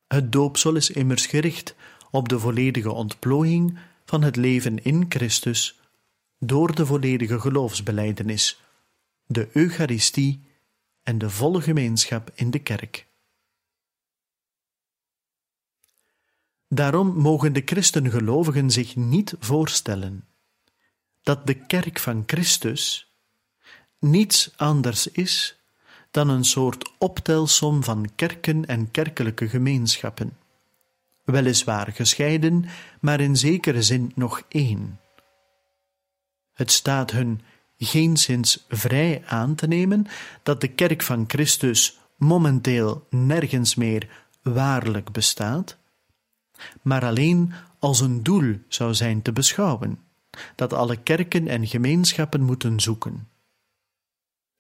Het 0.07 0.33
doopsel 0.33 0.75
is 0.75 0.91
immers 0.91 1.27
gericht 1.27 1.75
op 2.11 2.29
de 2.29 2.39
volledige 2.39 2.93
ontplooiing 2.93 3.79
van 4.05 4.23
het 4.23 4.37
leven 4.37 4.85
in 4.85 5.07
Christus 5.09 5.81
door 6.39 6.75
de 6.75 6.87
volledige 6.87 7.41
geloofsbeleidenis, 7.41 8.61
de 9.27 9.49
Eucharistie 9.53 10.43
en 11.03 11.19
de 11.19 11.31
volle 11.31 11.63
gemeenschap 11.63 12.31
in 12.35 12.51
de 12.51 12.59
kerk. 12.59 13.07
Daarom 16.69 17.17
mogen 17.17 17.53
de 17.53 17.63
christengelovigen 17.65 18.71
zich 18.71 18.97
niet 18.97 19.35
voorstellen 19.39 20.25
dat 21.27 21.47
de 21.47 21.55
kerk 21.55 21.99
van 21.99 22.23
Christus 22.27 23.13
niets 23.99 24.53
anders 24.57 25.07
is 25.07 25.57
dan 26.11 26.29
een 26.29 26.45
soort 26.45 26.93
optelsom 26.99 27.85
van 27.85 28.09
kerken 28.15 28.67
en 28.67 28.91
kerkelijke 28.91 29.49
gemeenschappen, 29.49 30.37
weliswaar 31.25 31.93
gescheiden, 31.93 32.65
maar 33.01 33.21
in 33.21 33.37
zekere 33.37 33.83
zin 33.83 34.13
nog 34.15 34.43
één. 34.49 35.01
Het 36.53 36.71
staat 36.71 37.11
hun 37.11 37.41
geenszins 37.79 38.65
vrij 38.69 39.23
aan 39.27 39.55
te 39.55 39.67
nemen 39.67 40.07
dat 40.43 40.61
de 40.61 40.69
kerk 40.69 41.03
van 41.03 41.25
Christus 41.27 41.99
momenteel 42.17 43.07
nergens 43.11 43.75
meer 43.75 44.27
waarlijk 44.43 45.13
bestaat, 45.13 45.77
maar 46.83 47.05
alleen 47.05 47.53
als 47.79 48.01
een 48.01 48.23
doel 48.23 48.59
zou 48.69 48.95
zijn 48.95 49.23
te 49.23 49.33
beschouwen, 49.33 50.06
dat 50.55 50.73
alle 50.73 50.97
kerken 50.97 51.49
en 51.49 51.67
gemeenschappen 51.67 52.43
moeten 52.43 52.81
zoeken. 52.81 53.29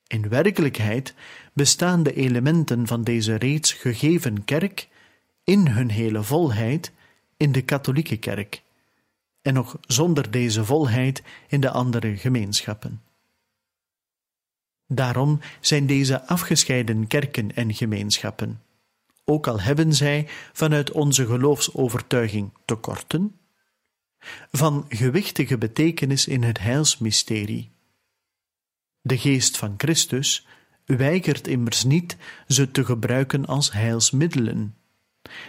In 0.07 0.29
werkelijkheid 0.29 1.15
bestaan 1.53 2.03
de 2.03 2.15
elementen 2.15 2.87
van 2.87 3.03
deze 3.03 3.35
reeds 3.35 3.73
gegeven 3.73 4.45
kerk 4.45 4.89
in 5.45 5.67
hun 5.67 5.91
hele 5.91 6.23
volheid 6.23 6.93
in 7.37 7.53
de 7.53 7.62
katholieke 7.62 8.17
kerk, 8.17 8.62
en 9.43 9.55
nog 9.55 9.79
zonder 9.81 10.31
deze 10.31 10.65
volheid 10.65 11.23
in 11.49 11.61
de 11.61 11.71
andere 11.71 12.17
gemeenschappen. 12.17 13.03
Daarom 14.87 15.41
zijn 15.61 15.87
deze 15.87 16.27
afgescheiden 16.27 17.07
kerken 17.07 17.55
en 17.55 17.75
gemeenschappen, 17.75 18.61
ook 19.29 19.47
al 19.47 19.61
hebben 19.61 19.95
zij 19.95 20.29
vanuit 20.53 20.91
onze 20.93 21.27
geloofsovertuiging 21.27 22.51
tekorten, 22.65 23.35
van 24.51 24.85
gewichtige 24.89 25.59
betekenis 25.59 26.27
in 26.27 26.43
het 26.43 26.59
heilsmysterie. 26.59 27.71
De 29.01 29.19
geest 29.19 29.57
van 29.57 29.75
Christus 29.77 30.47
weigert 30.85 31.47
immers 31.47 31.85
niet 31.85 32.17
ze 32.49 32.71
te 32.71 32.85
gebruiken 32.85 33.47
als 33.47 33.73
heilsmiddelen, 33.73 34.77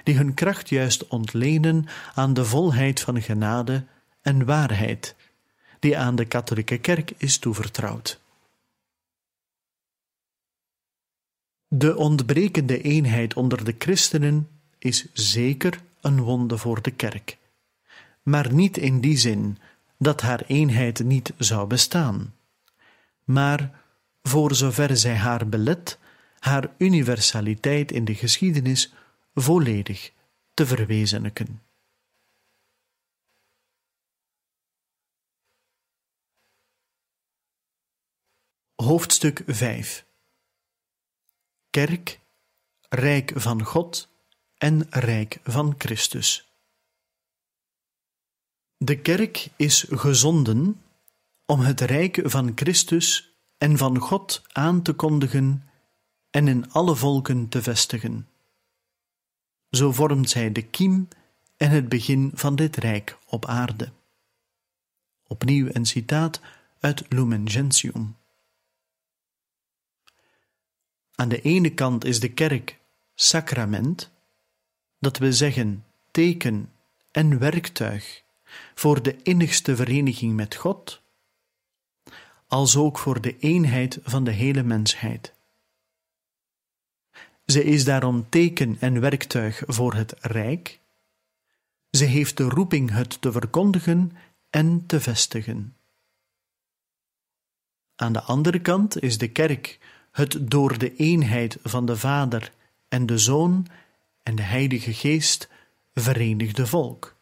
die 0.04 0.16
hun 0.16 0.34
kracht 0.34 0.70
juist 0.70 1.08
ontlenen 1.08 1.86
aan 2.16 2.34
de 2.34 2.46
volheid 2.46 3.00
van 3.00 3.22
genade 3.22 3.86
en 4.22 4.46
waarheid, 4.46 5.16
die 5.80 5.98
aan 5.98 6.16
de 6.16 6.26
katholieke 6.26 6.78
kerk 6.78 7.14
is 7.18 7.38
toevertrouwd. 7.38 8.20
De 11.68 11.96
ontbrekende 11.96 12.82
eenheid 12.82 13.34
onder 13.34 13.64
de 13.64 13.76
christenen 13.78 14.48
is 14.80 15.06
zeker 15.14 15.82
een 16.02 16.22
wonde 16.22 16.58
voor 16.58 16.82
de 16.82 16.92
kerk, 16.92 17.38
maar 18.28 18.54
niet 18.54 18.78
in 18.78 19.02
die 19.02 19.18
zin 19.18 19.58
dat 19.98 20.22
haar 20.22 20.44
eenheid 20.48 21.04
niet 21.04 21.34
zou 21.38 21.68
bestaan, 21.68 22.36
maar 23.24 23.84
voor 24.22 24.56
zover 24.56 24.98
zij 24.98 25.16
haar 25.16 25.50
belet, 25.50 26.00
haar 26.40 26.74
universaliteit 26.78 27.92
in 27.92 28.06
de 28.06 28.16
geschiedenis 28.16 28.94
volledig 29.34 30.12
te 30.54 30.66
verwezenlijken. 30.66 31.62
Hoofdstuk 38.76 39.44
5 39.46 40.06
Kerk, 41.70 42.20
Rijk 42.90 43.32
van 43.36 43.64
God 43.64 44.10
en 44.58 44.86
Rijk 44.90 45.40
van 45.44 45.76
Christus. 45.78 46.47
De 48.78 49.02
kerk 49.02 49.50
is 49.56 49.86
gezonden 49.90 50.82
om 51.46 51.60
het 51.60 51.82
Rijk 51.82 52.22
van 52.24 52.52
Christus 52.56 53.36
en 53.58 53.78
van 53.78 53.98
God 53.98 54.42
aan 54.52 54.82
te 54.82 54.94
kondigen 54.94 55.70
en 56.30 56.48
in 56.48 56.72
alle 56.72 56.96
volken 56.96 57.50
te 57.50 57.62
vestigen. 57.62 58.28
Zo 59.70 59.92
vormt 59.92 60.30
zij 60.30 60.52
de 60.52 60.62
kiem 60.62 61.08
en 61.58 61.70
het 61.70 61.90
begin 61.90 62.32
van 62.34 62.56
dit 62.56 62.76
Rijk 62.76 63.18
op 63.26 63.46
aarde. 63.46 63.92
Opnieuw 65.28 65.68
een 65.72 65.86
citaat 65.86 66.42
uit 66.80 67.06
Lumen 67.10 67.50
Gentium. 67.50 68.16
Aan 71.16 71.30
de 71.30 71.42
ene 71.42 71.74
kant 71.74 72.06
is 72.06 72.20
de 72.20 72.34
kerk 72.34 72.80
sacrament, 73.16 74.12
dat 75.00 75.18
we 75.18 75.34
zeggen 75.34 75.86
teken 76.12 76.72
en 77.12 77.40
werktuig 77.40 78.26
voor 78.74 79.02
de 79.02 79.22
innigste 79.22 79.76
vereniging 79.76 80.36
met 80.36 80.56
God, 80.56 81.02
als 82.48 82.76
ook 82.76 82.98
voor 82.98 83.22
de 83.22 83.38
eenheid 83.38 84.00
van 84.04 84.24
de 84.24 84.32
hele 84.32 84.64
mensheid. 84.64 85.34
Ze 87.46 87.64
is 87.64 87.84
daarom 87.84 88.30
teken 88.30 88.78
en 88.80 89.00
werktuig 89.00 89.64
voor 89.66 89.94
het 89.94 90.14
Rijk. 90.20 90.80
Ze 91.90 92.06
heeft 92.06 92.38
de 92.38 92.44
roeping 92.44 92.92
het 92.92 93.22
te 93.22 93.32
verkondigen 93.32 94.12
en 94.50 94.86
te 94.86 95.00
vestigen. 95.00 95.76
Aan 97.96 98.14
de 98.14 98.22
andere 98.22 98.60
kant 98.60 99.02
is 99.02 99.18
de 99.18 99.28
kerk 99.28 99.80
het 100.12 100.38
door 100.42 100.78
de 100.78 100.96
eenheid 100.96 101.58
van 101.64 101.86
de 101.86 101.98
Vader 101.98 102.52
en 102.88 103.06
de 103.06 103.18
Zoon 103.18 103.68
en 104.24 104.36
de 104.36 104.42
Heilige 104.42 104.94
Geest 104.94 105.50
verenigde 105.94 106.68
volk. 106.68 107.17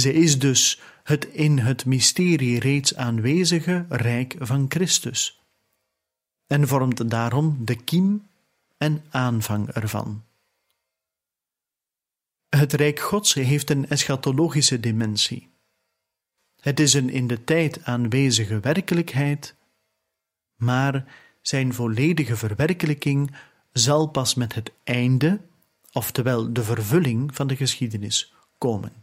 Ze 0.00 0.12
is 0.12 0.38
dus 0.38 0.80
het 1.02 1.24
in 1.24 1.58
het 1.58 1.84
mysterie 1.84 2.60
reeds 2.60 2.96
aanwezige 2.96 3.86
Rijk 3.88 4.36
van 4.38 4.64
Christus 4.68 5.40
en 6.46 6.68
vormt 6.68 7.10
daarom 7.10 7.64
de 7.64 7.76
kiem 7.76 8.26
en 8.78 9.04
aanvang 9.10 9.68
ervan. 9.68 10.24
Het 12.48 12.72
Rijk 12.72 13.00
Gods 13.00 13.34
heeft 13.34 13.70
een 13.70 13.88
eschatologische 13.88 14.80
dimensie. 14.80 15.48
Het 16.60 16.80
is 16.80 16.94
een 16.94 17.10
in 17.10 17.26
de 17.26 17.44
tijd 17.44 17.84
aanwezige 17.84 18.60
werkelijkheid, 18.60 19.54
maar 20.56 21.04
zijn 21.42 21.74
volledige 21.74 22.36
verwerkelijking 22.36 23.34
zal 23.72 24.06
pas 24.06 24.34
met 24.34 24.54
het 24.54 24.72
einde, 24.84 25.40
oftewel 25.92 26.52
de 26.52 26.64
vervulling 26.64 27.34
van 27.34 27.46
de 27.46 27.56
geschiedenis, 27.56 28.34
komen. 28.58 28.99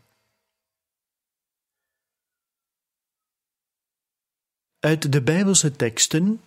Uit 4.79 5.11
de 5.11 5.21
Bijbelse 5.21 5.71
teksten, 5.71 6.41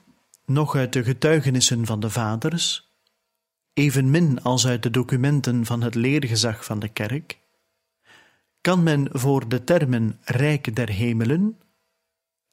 nog 0.44 0.74
uit 0.74 0.92
de 0.92 1.04
getuigenissen 1.04 1.86
van 1.86 2.00
de 2.00 2.10
vaders, 2.10 2.90
evenmin 3.72 4.42
als 4.42 4.66
uit 4.66 4.82
de 4.82 4.90
documenten 4.90 5.66
van 5.66 5.82
het 5.82 5.94
leergezag 5.94 6.64
van 6.64 6.78
de 6.78 6.88
kerk, 6.88 7.38
kan 8.60 8.82
men 8.82 9.08
voor 9.12 9.48
de 9.48 9.64
termen 9.64 10.18
Rijk 10.24 10.76
der 10.76 10.88
Hemelen, 10.90 11.60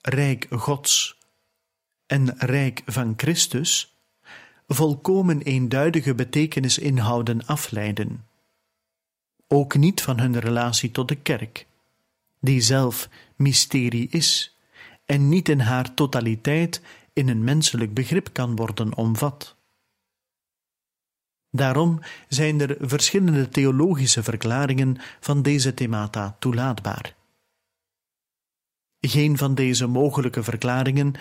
Rijk 0.02 0.48
Gods 0.50 1.18
en 2.06 2.38
Rijk 2.38 2.82
van 2.86 3.14
Christus 3.18 3.96
volkomen 4.68 5.42
eenduidige 5.42 6.16
betekenisinhouden 6.16 7.46
afleiden. 7.46 8.26
Ook 9.48 9.76
niet 9.76 10.02
van 10.02 10.20
hun 10.20 10.40
relatie 10.40 10.92
tot 10.92 11.08
de 11.08 11.16
kerk, 11.16 11.68
die 12.40 12.62
zelf 12.62 13.10
mysterie 13.36 14.08
is 14.10 14.57
en 15.08 15.30
niet 15.30 15.50
in 15.50 15.60
haar 15.60 15.94
totaliteit 15.94 16.82
in 17.14 17.28
een 17.28 17.44
menselijk 17.44 17.94
begrip 17.94 18.30
kan 18.34 18.56
worden 18.56 18.96
omvat. 18.96 19.56
Daarom 21.50 22.00
zijn 22.28 22.62
er 22.62 22.78
verschillende 22.80 23.50
theologische 23.50 24.24
verklaringen 24.24 24.98
van 25.20 25.42
deze 25.42 25.74
themata 25.74 26.36
toelaatbaar. 26.40 27.16
Geen 29.00 29.38
van 29.38 29.56
deze 29.56 29.88
mogelijke 29.88 30.44
verklaringen 30.44 31.14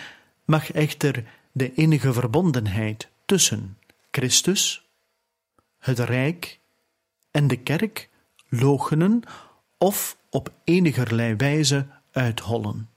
mag 0.44 0.72
echter 0.72 1.25
de 1.53 1.75
enige 1.75 2.12
verbondenheid 2.12 3.09
tussen 3.25 3.79
Christus, 4.11 4.88
het 5.79 5.99
Rijk 5.99 6.61
en 7.31 7.46
de 7.46 7.57
Kerk 7.57 8.09
logenen 8.49 9.22
of 9.79 10.16
op 10.31 10.53
enigerlei 10.64 11.35
wijze 11.35 11.87
uithollen. 12.11 12.96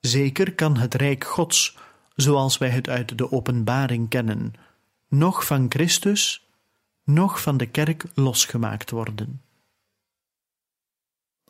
Zeker 0.00 0.54
kan 0.54 0.76
het 0.76 0.94
Rijk 0.94 1.24
Gods, 1.24 1.76
zoals 2.14 2.58
wij 2.58 2.70
het 2.70 2.88
uit 2.88 3.18
de 3.18 3.32
openbaring 3.32 4.08
kennen, 4.08 4.54
noch 5.08 5.46
van 5.46 5.66
Christus, 5.68 6.46
noch 7.04 7.40
van 7.42 7.56
de 7.56 7.66
kerk 7.66 8.04
losgemaakt 8.14 8.90
worden. 8.90 9.42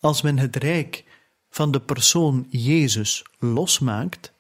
Als 0.01 0.23
men 0.23 0.39
het 0.39 0.57
rijk 0.57 1.05
van 1.51 1.71
de 1.71 1.81
persoon 1.81 2.47
Jezus 2.49 3.25
losmaakt, 3.39 4.33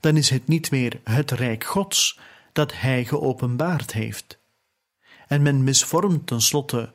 dan 0.00 0.16
is 0.16 0.30
het 0.30 0.46
niet 0.46 0.70
meer 0.70 1.00
het 1.04 1.30
rijk 1.30 1.64
Gods 1.64 2.18
dat 2.52 2.72
Hij 2.72 3.04
geopenbaard 3.04 3.92
heeft. 3.92 4.38
En 5.28 5.42
men 5.42 5.64
misvormt 5.64 6.26
tenslotte 6.26 6.92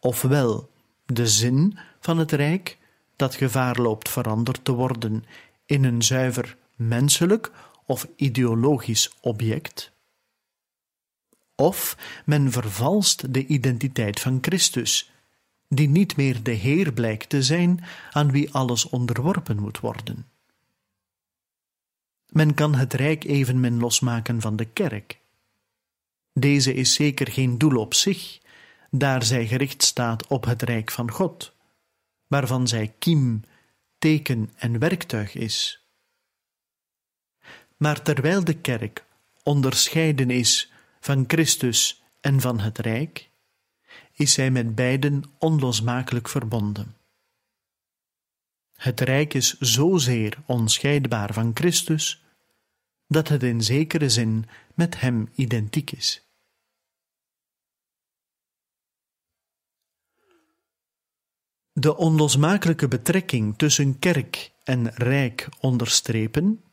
ofwel 0.00 0.70
de 1.06 1.26
zin 1.26 1.78
van 2.00 2.18
het 2.18 2.32
rijk, 2.32 2.78
dat 3.16 3.34
gevaar 3.34 3.80
loopt 3.80 4.08
veranderd 4.08 4.64
te 4.64 4.72
worden 4.72 5.24
in 5.66 5.84
een 5.84 6.02
zuiver 6.02 6.56
menselijk 6.76 7.50
of 7.86 8.08
ideologisch 8.16 9.14
object, 9.20 9.92
of 11.54 11.96
men 12.24 12.52
vervalst 12.52 13.34
de 13.34 13.46
identiteit 13.46 14.20
van 14.20 14.38
Christus, 14.40 15.12
die 15.68 15.88
niet 15.88 16.16
meer 16.16 16.42
de 16.42 16.50
Heer 16.50 16.92
blijkt 16.92 17.28
te 17.28 17.42
zijn 17.42 17.84
aan 18.10 18.30
wie 18.30 18.52
alles 18.52 18.88
onderworpen 18.88 19.60
moet 19.60 19.80
worden. 19.80 20.26
Men 22.28 22.54
kan 22.54 22.74
het 22.74 22.92
rijk 22.92 23.24
evenmin 23.24 23.78
losmaken 23.78 24.40
van 24.40 24.56
de 24.56 24.64
kerk. 24.64 25.18
Deze 26.32 26.74
is 26.74 26.94
zeker 26.94 27.30
geen 27.30 27.58
doel 27.58 27.76
op 27.78 27.94
zich, 27.94 28.40
daar 28.90 29.22
zij 29.22 29.46
gericht 29.46 29.82
staat 29.82 30.26
op 30.26 30.44
het 30.44 30.62
rijk 30.62 30.90
van 30.90 31.10
God, 31.10 31.52
waarvan 32.26 32.68
zij 32.68 32.94
kiem, 32.98 33.42
teken 34.04 34.50
en 34.56 34.78
werktuig 34.78 35.34
is. 35.34 35.86
Maar 37.76 38.02
terwijl 38.02 38.44
de 38.44 38.54
kerk 38.54 39.04
onderscheiden 39.42 40.30
is 40.30 40.72
van 41.00 41.24
Christus 41.26 42.02
en 42.20 42.40
van 42.40 42.60
het 42.60 42.78
Rijk, 42.78 43.30
is 44.12 44.32
zij 44.32 44.50
met 44.50 44.74
beiden 44.74 45.22
onlosmakelijk 45.38 46.28
verbonden. 46.28 46.96
Het 48.76 49.00
Rijk 49.00 49.34
is 49.34 49.58
zozeer 49.58 50.38
onscheidbaar 50.46 51.32
van 51.32 51.50
Christus 51.54 52.24
dat 53.06 53.28
het 53.28 53.42
in 53.42 53.62
zekere 53.62 54.08
zin 54.08 54.46
met 54.74 55.00
Hem 55.00 55.28
identiek 55.34 55.90
is. 55.90 56.22
De 61.76 61.96
onlosmakelijke 61.96 62.88
betrekking 62.88 63.58
tussen 63.58 63.98
kerk 63.98 64.52
en 64.64 64.88
rijk 64.88 65.48
onderstrepen 65.60 66.64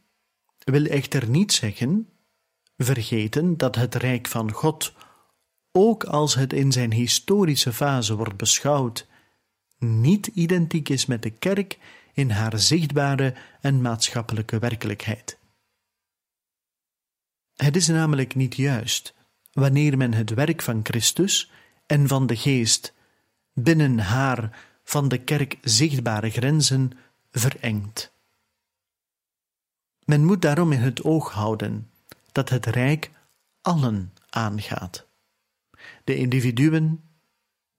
wil 0.64 0.86
echter 0.86 1.30
niet 1.30 1.54
zeggen 1.54 2.10
vergeten 2.78 3.58
dat 3.58 3.76
het 3.76 3.96
Rijk 3.96 4.28
van 4.28 4.52
God, 4.52 4.94
ook 5.72 6.04
als 6.04 6.36
het 6.36 6.54
in 6.54 6.72
zijn 6.72 6.92
historische 6.94 7.74
fase 7.74 8.16
wordt 8.16 8.38
beschouwd, 8.38 9.08
niet 9.78 10.28
identiek 10.28 10.90
is 10.90 11.06
met 11.06 11.24
de 11.24 11.30
kerk 11.30 11.78
in 12.14 12.30
haar 12.30 12.60
zichtbare 12.60 13.36
en 13.62 13.82
maatschappelijke 13.82 14.60
werkelijkheid. 14.60 15.40
Het 17.56 17.76
is 17.76 17.88
namelijk 17.88 18.36
niet 18.36 18.56
juist 18.56 19.14
wanneer 19.52 19.98
men 19.98 20.14
het 20.14 20.30
werk 20.30 20.62
van 20.62 20.80
Christus 20.84 21.52
en 21.86 22.08
van 22.08 22.28
de 22.28 22.36
Geest 22.36 22.94
binnen 23.54 24.00
haar 24.00 24.70
van 24.84 25.08
de 25.08 25.18
kerk 25.18 25.58
zichtbare 25.62 26.30
grenzen 26.30 26.92
verengt. 27.32 28.12
Men 30.06 30.26
moet 30.26 30.42
daarom 30.42 30.72
in 30.72 30.80
het 30.80 31.04
oog 31.04 31.32
houden 31.32 31.92
dat 32.32 32.50
het 32.50 32.66
Rijk 32.66 33.12
allen 33.62 34.14
aangaat: 34.30 35.08
de 36.04 36.16
individuen, 36.16 37.04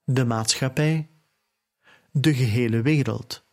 de 0.03 0.25
maatschappij, 0.25 1.07
de 2.11 2.33
gehele 2.33 2.81
wereld. 2.81 3.43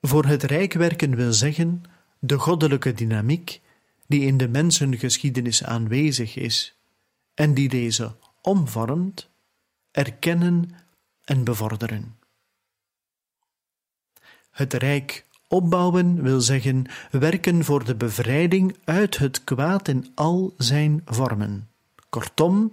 Voor 0.00 0.24
het 0.24 0.42
Rijk 0.42 0.72
werken 0.72 1.14
wil 1.14 1.32
zeggen 1.32 1.82
de 2.18 2.38
goddelijke 2.38 2.92
dynamiek 2.92 3.60
die 4.06 4.20
in 4.20 4.36
de 4.36 4.48
mensengeschiedenis 4.48 5.64
aanwezig 5.64 6.36
is 6.36 6.76
en 7.34 7.54
die 7.54 7.68
deze 7.68 8.16
omvormt, 8.42 9.30
erkennen 9.90 10.70
en 11.24 11.44
bevorderen. 11.44 12.18
Het 14.50 14.72
Rijk 14.72 15.26
Opbouwen 15.48 16.22
wil 16.22 16.40
zeggen 16.40 16.86
werken 17.10 17.64
voor 17.64 17.84
de 17.84 17.94
bevrijding 17.94 18.76
uit 18.84 19.18
het 19.18 19.44
kwaad 19.44 19.88
in 19.88 20.12
al 20.14 20.54
zijn 20.56 21.02
vormen. 21.04 21.70
Kortom, 22.08 22.70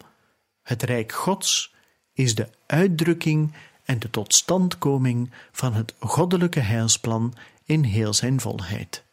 het 0.61 0.83
Rijk 0.83 1.11
Gods 1.11 1.73
is 2.13 2.35
de 2.35 2.49
uitdrukking 2.65 3.53
en 3.83 3.99
de 3.99 4.09
totstandkoming 4.09 5.31
van 5.51 5.73
het 5.73 5.93
goddelijke 5.99 6.59
heilsplan 6.59 7.33
in 7.63 7.83
heel 7.83 8.13
zijn 8.13 8.39
volheid. 8.39 9.03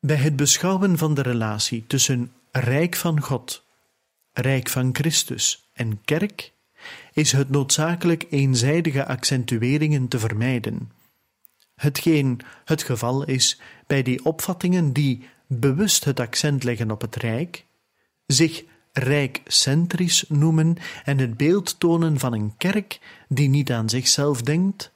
Bij 0.00 0.16
het 0.16 0.36
beschouwen 0.36 0.98
van 0.98 1.14
de 1.14 1.22
relatie 1.22 1.86
tussen 1.86 2.32
Rijk 2.54 2.96
van 2.96 3.20
God, 3.20 3.64
Rijk 4.32 4.68
van 4.68 4.90
Christus 4.92 5.70
en 5.72 6.00
Kerk 6.04 6.52
is 7.12 7.32
het 7.32 7.50
noodzakelijk 7.50 8.26
eenzijdige 8.30 9.06
accentueringen 9.06 10.08
te 10.08 10.18
vermijden. 10.18 10.92
Hetgeen 11.74 12.40
het 12.64 12.82
geval 12.82 13.24
is 13.24 13.60
bij 13.86 14.02
die 14.02 14.24
opvattingen 14.24 14.92
die 14.92 15.28
bewust 15.46 16.04
het 16.04 16.20
accent 16.20 16.64
leggen 16.64 16.90
op 16.90 17.00
het 17.00 17.16
rijk, 17.16 17.64
zich 18.26 18.64
rijkcentrisch 18.92 20.24
noemen 20.28 20.76
en 21.04 21.18
het 21.18 21.36
beeld 21.36 21.80
tonen 21.80 22.18
van 22.18 22.32
een 22.32 22.56
kerk 22.56 23.00
die 23.28 23.48
niet 23.48 23.72
aan 23.72 23.88
zichzelf 23.88 24.42
denkt, 24.42 24.92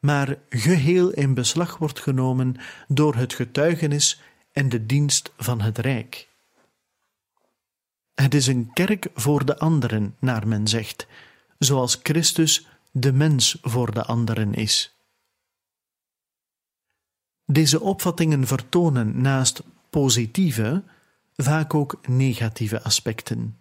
maar 0.00 0.38
geheel 0.48 1.10
in 1.10 1.34
beslag 1.34 1.78
wordt 1.78 2.00
genomen 2.00 2.56
door 2.88 3.14
het 3.14 3.34
getuigenis 3.34 4.20
en 4.52 4.68
de 4.68 4.86
dienst 4.86 5.32
van 5.36 5.60
het 5.60 5.78
rijk. 5.78 6.32
Het 8.14 8.34
is 8.34 8.46
een 8.46 8.72
kerk 8.72 9.10
voor 9.14 9.44
de 9.44 9.58
anderen, 9.58 10.16
naar 10.18 10.48
men 10.48 10.68
zegt, 10.68 11.06
zoals 11.58 12.00
Christus 12.02 12.66
de 12.90 13.12
mens 13.12 13.58
voor 13.62 13.94
de 13.94 14.04
anderen 14.04 14.54
is. 14.54 14.96
Deze 17.46 17.80
opvattingen 17.80 18.46
vertonen 18.46 19.20
naast 19.20 19.62
positieve 19.90 20.82
vaak 21.36 21.74
ook 21.74 22.08
negatieve 22.08 22.82
aspecten. 22.82 23.58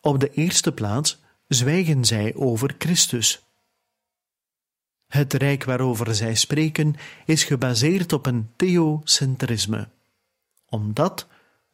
Op 0.00 0.20
de 0.20 0.30
eerste 0.30 0.72
plaats 0.72 1.18
zwijgen 1.48 2.04
zij 2.04 2.34
over 2.34 2.74
Christus. 2.78 3.42
Het 5.06 5.32
rijk 5.32 5.64
waarover 5.64 6.14
zij 6.14 6.34
spreken 6.34 6.94
is 7.24 7.44
gebaseerd 7.44 8.12
op 8.12 8.26
een 8.26 8.50
theocentrisme, 8.56 9.88
omdat, 10.68 11.26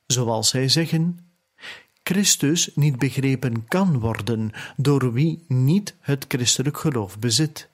zoals 0.06 0.48
zij 0.48 0.68
zeggen, 0.68 1.18
Christus 2.02 2.70
niet 2.74 2.98
begrepen 2.98 3.68
kan 3.68 3.98
worden 3.98 4.50
door 4.76 5.12
wie 5.12 5.44
niet 5.48 5.94
het 6.00 6.24
christelijk 6.28 6.78
geloof 6.78 7.18
bezit. 7.18 7.68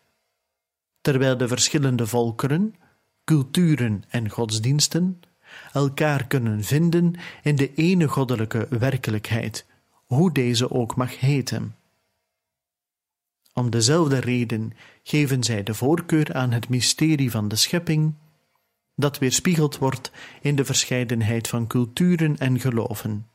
Terwijl 1.01 1.37
de 1.37 1.49
verschillende 1.49 2.07
volkeren, 2.07 2.75
culturen 3.25 4.05
en 4.09 4.31
godsdiensten 4.31 5.23
elkaar 5.73 6.27
kunnen 6.27 6.65
vinden 6.65 7.15
in 7.43 7.57
de 7.57 7.75
ene 7.75 8.09
goddelijke 8.09 8.67
werkelijkheid, 8.71 9.67
hoe 10.07 10.33
deze 10.33 10.71
ook 10.71 10.97
mag 10.97 11.21
heten. 11.21 11.75
Om 13.53 13.71
dezelfde 13.71 14.19
reden 14.21 14.73
geven 15.03 15.45
zij 15.45 15.63
de 15.63 15.75
voorkeur 15.75 16.35
aan 16.35 16.53
het 16.53 16.69
mysterie 16.69 17.31
van 17.31 17.49
de 17.49 17.57
schepping, 17.57 18.15
dat 19.01 19.19
weerspiegeld 19.19 19.79
wordt 19.79 20.11
in 20.41 20.57
de 20.57 20.65
verscheidenheid 20.65 21.49
van 21.49 21.67
culturen 21.67 22.39
en 22.39 22.61
geloven. 22.61 23.27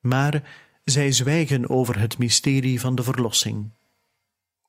Maar 0.00 0.42
zij 0.84 1.12
zwijgen 1.12 1.68
over 1.68 1.98
het 1.98 2.18
mysterie 2.18 2.80
van 2.80 2.94
de 2.94 3.02
verlossing. 3.02 3.70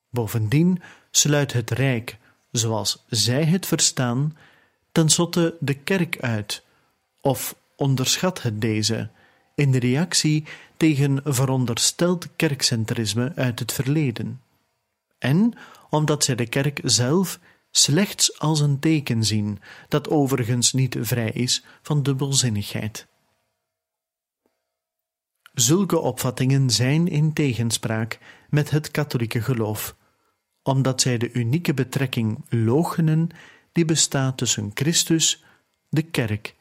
Bovendien 0.09 0.81
sluit 1.11 1.53
het 1.53 1.71
Rijk, 1.71 2.17
zoals 2.51 3.05
zij 3.09 3.45
het 3.45 3.65
verstaan, 3.65 4.37
tenslotte 4.91 5.55
de 5.59 5.73
kerk 5.73 6.19
uit, 6.19 6.63
of 7.21 7.55
onderschat 7.75 8.41
het 8.41 8.61
deze, 8.61 9.09
in 9.55 9.71
de 9.71 9.79
reactie 9.79 10.45
tegen 10.77 11.21
verondersteld 11.23 12.27
kerkcentrisme 12.35 13.31
uit 13.35 13.59
het 13.59 13.71
verleden. 13.71 14.41
En 15.17 15.53
omdat 15.89 16.23
zij 16.23 16.35
de 16.35 16.47
kerk 16.47 16.79
zelf 16.83 17.39
slechts 17.77 18.39
als 18.39 18.59
een 18.59 18.79
teken 18.79 19.23
zien, 19.23 19.59
dat 19.87 20.09
overigens 20.09 20.73
niet 20.73 20.97
vrij 20.99 21.31
is 21.31 21.65
van 21.81 22.03
dubbelzinnigheid. 22.03 23.07
Zulke 25.53 25.99
opvattingen 25.99 26.69
zijn 26.69 27.07
in 27.07 27.33
tegenspraak 27.33 28.19
met 28.49 28.69
het 28.69 28.91
katholieke 28.91 29.41
geloof, 29.41 29.95
omdat 30.63 31.01
zij 31.01 31.17
de 31.17 31.31
unieke 31.31 31.73
betrekking 31.73 32.45
loochenen 32.49 33.29
die 33.71 33.85
bestaat 33.85 34.37
tussen 34.37 34.71
Christus, 34.73 35.43
de 35.89 36.01
kerk 36.01 36.55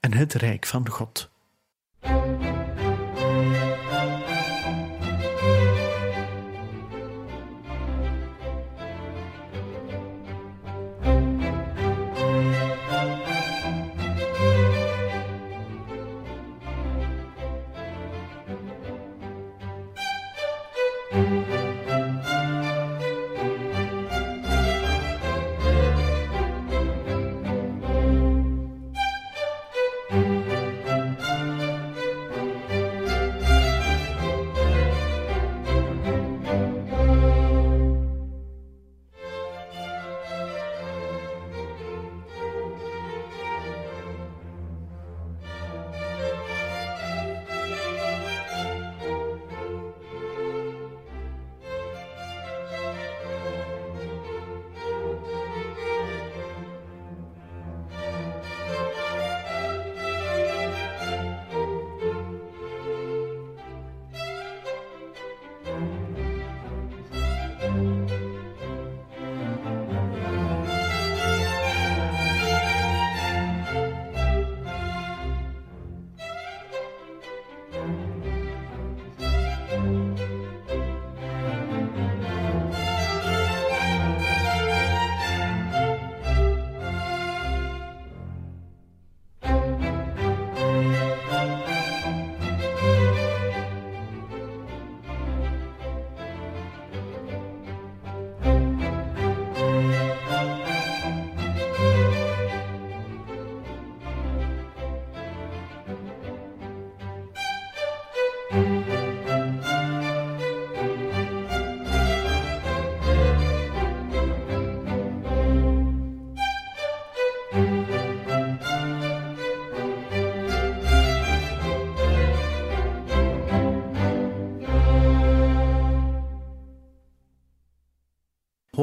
en 0.00 0.12
het 0.14 0.32
rijk 0.32 0.66
van 0.66 0.88
God. 0.88 1.30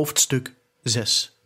Hoofdstuk 0.05 0.55
6 0.83 1.39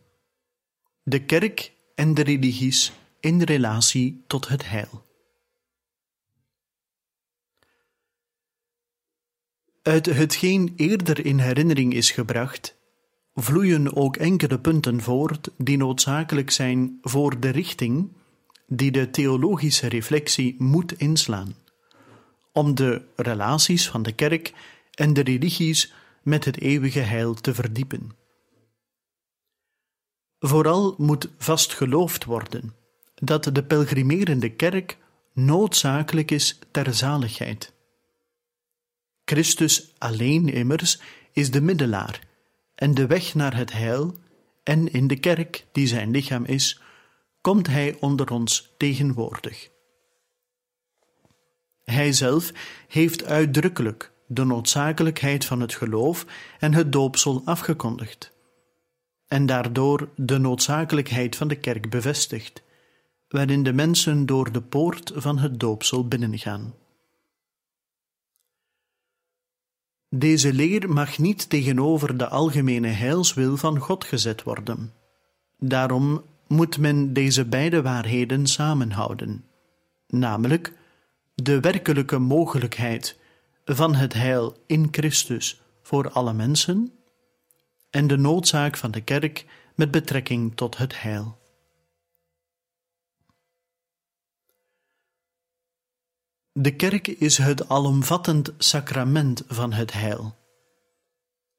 De 1.04 1.26
kerk 1.26 1.72
en 1.96 2.14
de 2.14 2.24
religies 2.24 2.92
in 3.20 3.42
relatie 3.42 4.24
tot 4.28 4.48
het 4.48 4.70
heil. 4.70 5.06
Uit 9.82 10.06
hetgeen 10.06 10.74
eerder 10.76 11.26
in 11.26 11.40
herinnering 11.40 11.94
is 11.94 12.12
gebracht, 12.12 12.76
vloeien 13.36 13.96
ook 13.96 14.18
enkele 14.18 14.60
punten 14.60 15.02
voort 15.02 15.50
die 15.58 15.78
noodzakelijk 15.78 16.52
zijn 16.52 16.98
voor 17.02 17.40
de 17.40 17.50
richting 17.50 18.12
die 18.68 18.92
de 18.92 19.10
theologische 19.10 19.88
reflectie 19.88 20.56
moet 20.58 20.94
inslaan, 20.94 21.56
om 22.52 22.76
de 22.76 23.02
relaties 23.16 23.90
van 23.90 24.04
de 24.04 24.12
kerk 24.12 24.54
en 24.92 25.14
de 25.14 25.22
religies 25.22 25.94
met 26.24 26.46
het 26.46 26.62
eeuwige 26.62 27.00
heil 27.00 27.34
te 27.34 27.54
verdiepen. 27.54 28.19
Vooral 30.40 30.96
moet 30.98 31.30
vastgeloofd 31.38 32.26
worden 32.26 32.76
dat 33.16 33.44
de 33.44 33.64
pelgrimerende 33.64 34.50
kerk 34.50 34.98
noodzakelijk 35.34 36.32
is 36.32 36.60
ter 36.72 36.94
zaligheid. 36.94 37.74
Christus 39.26 39.94
alleen 39.98 40.50
immers 40.50 41.00
is 41.32 41.52
de 41.52 41.62
middelaar 41.62 42.28
en 42.76 42.94
de 42.94 43.08
weg 43.08 43.36
naar 43.36 43.56
het 43.56 43.72
heil, 43.72 44.16
en 44.64 44.92
in 44.92 45.08
de 45.08 45.20
kerk, 45.20 45.66
die 45.72 45.88
zijn 45.88 46.12
lichaam 46.12 46.46
is, 46.46 46.82
komt 47.42 47.68
hij 47.68 47.98
onder 48.00 48.32
ons 48.32 48.74
tegenwoordig. 48.78 49.70
Hij 51.84 52.12
zelf 52.12 52.52
heeft 52.88 53.24
uitdrukkelijk 53.24 54.12
de 54.28 54.44
noodzakelijkheid 54.44 55.46
van 55.46 55.62
het 55.62 55.74
geloof 55.74 56.26
en 56.60 56.74
het 56.74 56.92
doopsel 56.92 57.42
afgekondigd 57.46 58.38
en 59.30 59.46
daardoor 59.46 60.10
de 60.16 60.38
noodzakelijkheid 60.38 61.36
van 61.36 61.48
de 61.48 61.56
kerk 61.56 61.90
bevestigt, 61.90 62.64
waarin 63.28 63.64
de 63.64 63.74
mensen 63.74 64.26
door 64.26 64.52
de 64.52 64.62
poort 64.62 65.12
van 65.16 65.38
het 65.38 65.60
doopsel 65.60 66.08
binnengaan. 66.08 66.74
Deze 70.10 70.54
leer 70.54 70.90
mag 70.90 71.18
niet 71.18 71.50
tegenover 71.50 72.18
de 72.18 72.28
algemene 72.28 72.88
heilswil 72.88 73.58
van 73.58 73.80
God 73.80 74.04
gezet 74.04 74.44
worden. 74.44 74.94
Daarom 75.58 76.24
moet 76.48 76.78
men 76.78 77.14
deze 77.14 77.46
beide 77.46 77.82
waarheden 77.82 78.48
samenhouden, 78.48 79.46
namelijk 80.08 80.74
de 81.36 81.60
werkelijke 81.60 82.18
mogelijkheid 82.18 83.20
van 83.66 83.96
het 83.96 84.14
heil 84.14 84.58
in 84.66 84.88
Christus 84.92 85.62
voor 85.82 86.10
alle 86.10 86.34
mensen 86.34 86.99
en 87.90 88.08
de 88.08 88.18
noodzaak 88.18 88.78
van 88.78 88.92
de 88.92 89.02
kerk 89.02 89.46
met 89.76 89.92
betrekking 89.92 90.56
tot 90.56 90.78
het 90.78 91.02
heil. 91.02 91.38
De 96.52 96.76
kerk 96.76 97.08
is 97.08 97.38
het 97.38 97.70
alomvattend 97.70 98.54
sacrament 98.58 99.44
van 99.48 99.74
het 99.74 99.94
heil. 99.94 100.38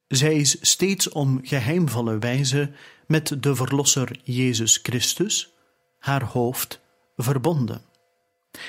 Zij 0.06 0.36
is 0.36 0.56
steeds 0.60 1.08
om 1.08 1.40
geheimvolle 1.42 2.18
wijze 2.18 2.72
met 3.06 3.42
de 3.42 3.54
Verlosser 3.54 4.20
Jezus 4.22 4.78
Christus, 4.82 5.52
haar 5.98 6.24
hoofd, 6.24 6.80
verbonden 7.16 7.88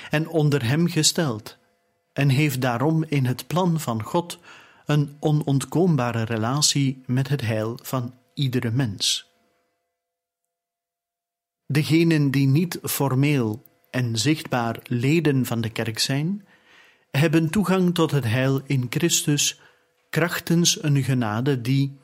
en 0.09 0.27
onder 0.27 0.63
Hem 0.65 0.87
gesteld, 0.87 1.57
en 2.13 2.29
heeft 2.29 2.61
daarom 2.61 3.03
in 3.03 3.25
het 3.25 3.47
plan 3.47 3.79
van 3.79 4.03
God 4.03 4.39
een 4.91 5.15
onontkoombare 5.19 6.23
relatie 6.23 7.03
met 7.05 7.27
het 7.27 7.41
heil 7.41 7.79
van 7.81 8.13
iedere 8.33 8.71
mens. 8.71 9.29
Degenen 11.65 12.31
die 12.31 12.47
niet 12.47 12.79
formeel 12.83 13.63
en 13.89 14.17
zichtbaar 14.17 14.79
leden 14.83 15.45
van 15.45 15.61
de 15.61 15.69
kerk 15.69 15.99
zijn, 15.99 16.45
hebben 17.11 17.49
toegang 17.49 17.93
tot 17.93 18.11
het 18.11 18.23
heil 18.23 18.61
in 18.65 18.85
Christus 18.89 19.59
krachtens 20.09 20.83
een 20.83 21.03
genade 21.03 21.61
die, 21.61 21.99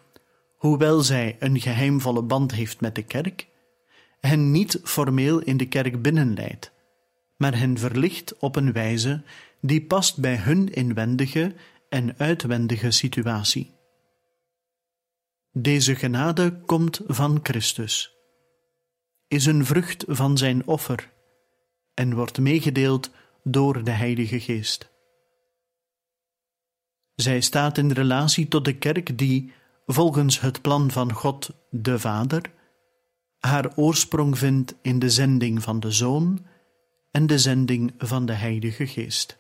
hoewel 0.58 1.02
zij 1.02 1.36
een 1.40 1.60
geheimvolle 1.60 2.22
band 2.22 2.52
heeft 2.52 2.82
met 2.82 2.96
de 2.96 3.04
kerk, 3.04 3.48
hen 4.20 4.52
niet 4.52 4.80
formeel 4.84 5.40
in 5.40 5.58
de 5.58 5.68
kerk 5.68 6.02
binnenleidt, 6.02 6.72
maar 7.38 7.58
hen 7.58 7.78
verlicht 7.78 8.38
op 8.38 8.56
een 8.56 8.72
wijze 8.72 9.24
die 9.62 9.86
past 9.86 10.20
bij 10.20 10.36
hun 10.36 10.74
inwendige 10.74 11.56
en 11.90 12.18
uitwendige 12.18 12.92
situatie. 12.92 13.76
Deze 15.52 15.96
genade 15.96 16.62
komt 16.66 17.02
van 17.06 17.40
Christus, 17.44 18.16
is 19.28 19.46
een 19.46 19.66
vrucht 19.66 20.04
van 20.08 20.38
zijn 20.38 20.68
offer 20.68 21.12
en 21.94 22.16
wordt 22.16 22.38
meegedeeld 22.38 23.10
door 23.44 23.84
de 23.84 23.92
Heilige 23.92 24.40
Geest. 24.40 24.90
Zij 27.16 27.42
staat 27.42 27.78
in 27.78 27.92
relatie 27.92 28.48
tot 28.48 28.66
de 28.66 28.78
kerk 28.78 29.18
die, 29.18 29.54
volgens 29.86 30.40
het 30.40 30.62
plan 30.62 30.92
van 30.92 31.14
God 31.14 31.50
de 31.70 32.00
Vader, 32.00 32.42
haar 33.40 33.76
oorsprong 33.76 34.38
vindt 34.38 34.76
in 34.82 35.00
de 35.00 35.10
zending 35.10 35.64
van 35.64 35.80
de 35.80 35.92
Zoon 35.92 36.46
en 37.12 37.28
de 37.28 37.40
zending 37.40 37.94
van 37.98 38.26
de 38.26 38.34
Heilige 38.34 38.88
Geest. 38.88 39.38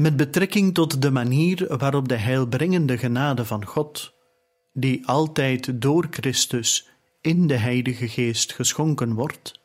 Met 0.00 0.16
betrekking 0.16 0.74
tot 0.74 1.02
de 1.02 1.10
manier 1.10 1.76
waarop 1.78 2.08
de 2.08 2.16
heilbrengende 2.16 2.98
genade 2.98 3.44
van 3.44 3.64
God, 3.64 4.12
die 4.72 5.06
altijd 5.06 5.82
door 5.82 6.06
Christus 6.10 6.88
in 7.20 7.46
de 7.46 7.56
Heilige 7.56 8.08
Geest 8.08 8.52
geschonken 8.52 9.14
wordt, 9.14 9.60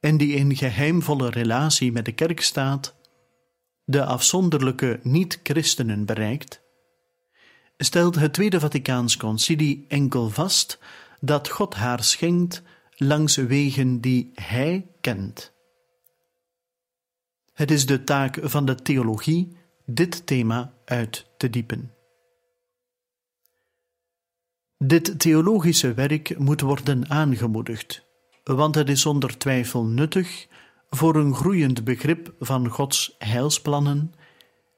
en 0.00 0.16
die 0.16 0.34
in 0.34 0.56
geheimvolle 0.56 1.30
relatie 1.30 1.92
met 1.92 2.04
de 2.04 2.12
kerk 2.12 2.40
staat, 2.40 2.94
de 3.84 4.04
afzonderlijke 4.04 5.00
niet-christenen 5.02 6.04
bereikt, 6.04 6.60
stelt 7.76 8.14
het 8.14 8.32
Tweede 8.32 8.60
Vaticaans 8.60 9.16
Concilie 9.16 9.84
enkel 9.88 10.28
vast 10.28 10.78
dat 11.20 11.48
God 11.48 11.74
haar 11.74 12.04
schenkt 12.04 12.62
langs 12.96 13.36
wegen 13.36 14.00
die 14.00 14.30
Hij 14.34 14.86
kent. 15.00 15.52
Het 17.52 17.70
is 17.70 17.86
de 17.86 18.04
taak 18.04 18.38
van 18.42 18.64
de 18.64 18.74
theologie 18.74 19.56
dit 19.86 20.26
thema 20.26 20.74
uit 20.84 21.26
te 21.36 21.50
diepen. 21.50 21.94
Dit 24.78 25.18
theologische 25.18 25.94
werk 25.94 26.38
moet 26.38 26.60
worden 26.60 27.10
aangemoedigd, 27.10 28.06
want 28.44 28.74
het 28.74 28.88
is 28.88 29.00
zonder 29.00 29.38
twijfel 29.38 29.84
nuttig 29.84 30.46
voor 30.90 31.16
een 31.16 31.34
groeiend 31.34 31.84
begrip 31.84 32.34
van 32.38 32.68
Gods 32.68 33.14
heilsplannen 33.18 34.12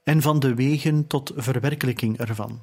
en 0.05 0.23
van 0.23 0.39
de 0.39 0.55
wegen 0.55 1.07
tot 1.07 1.33
verwerkelijking 1.37 2.19
ervan. 2.19 2.63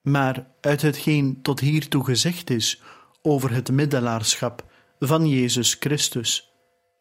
Maar 0.00 0.50
uit 0.60 0.82
hetgeen 0.82 1.42
tot 1.42 1.60
hiertoe 1.60 2.04
gezegd 2.04 2.50
is 2.50 2.82
over 3.22 3.52
het 3.52 3.70
middelaarschap 3.70 4.64
van 4.98 5.28
Jezus 5.28 5.76
Christus 5.80 6.49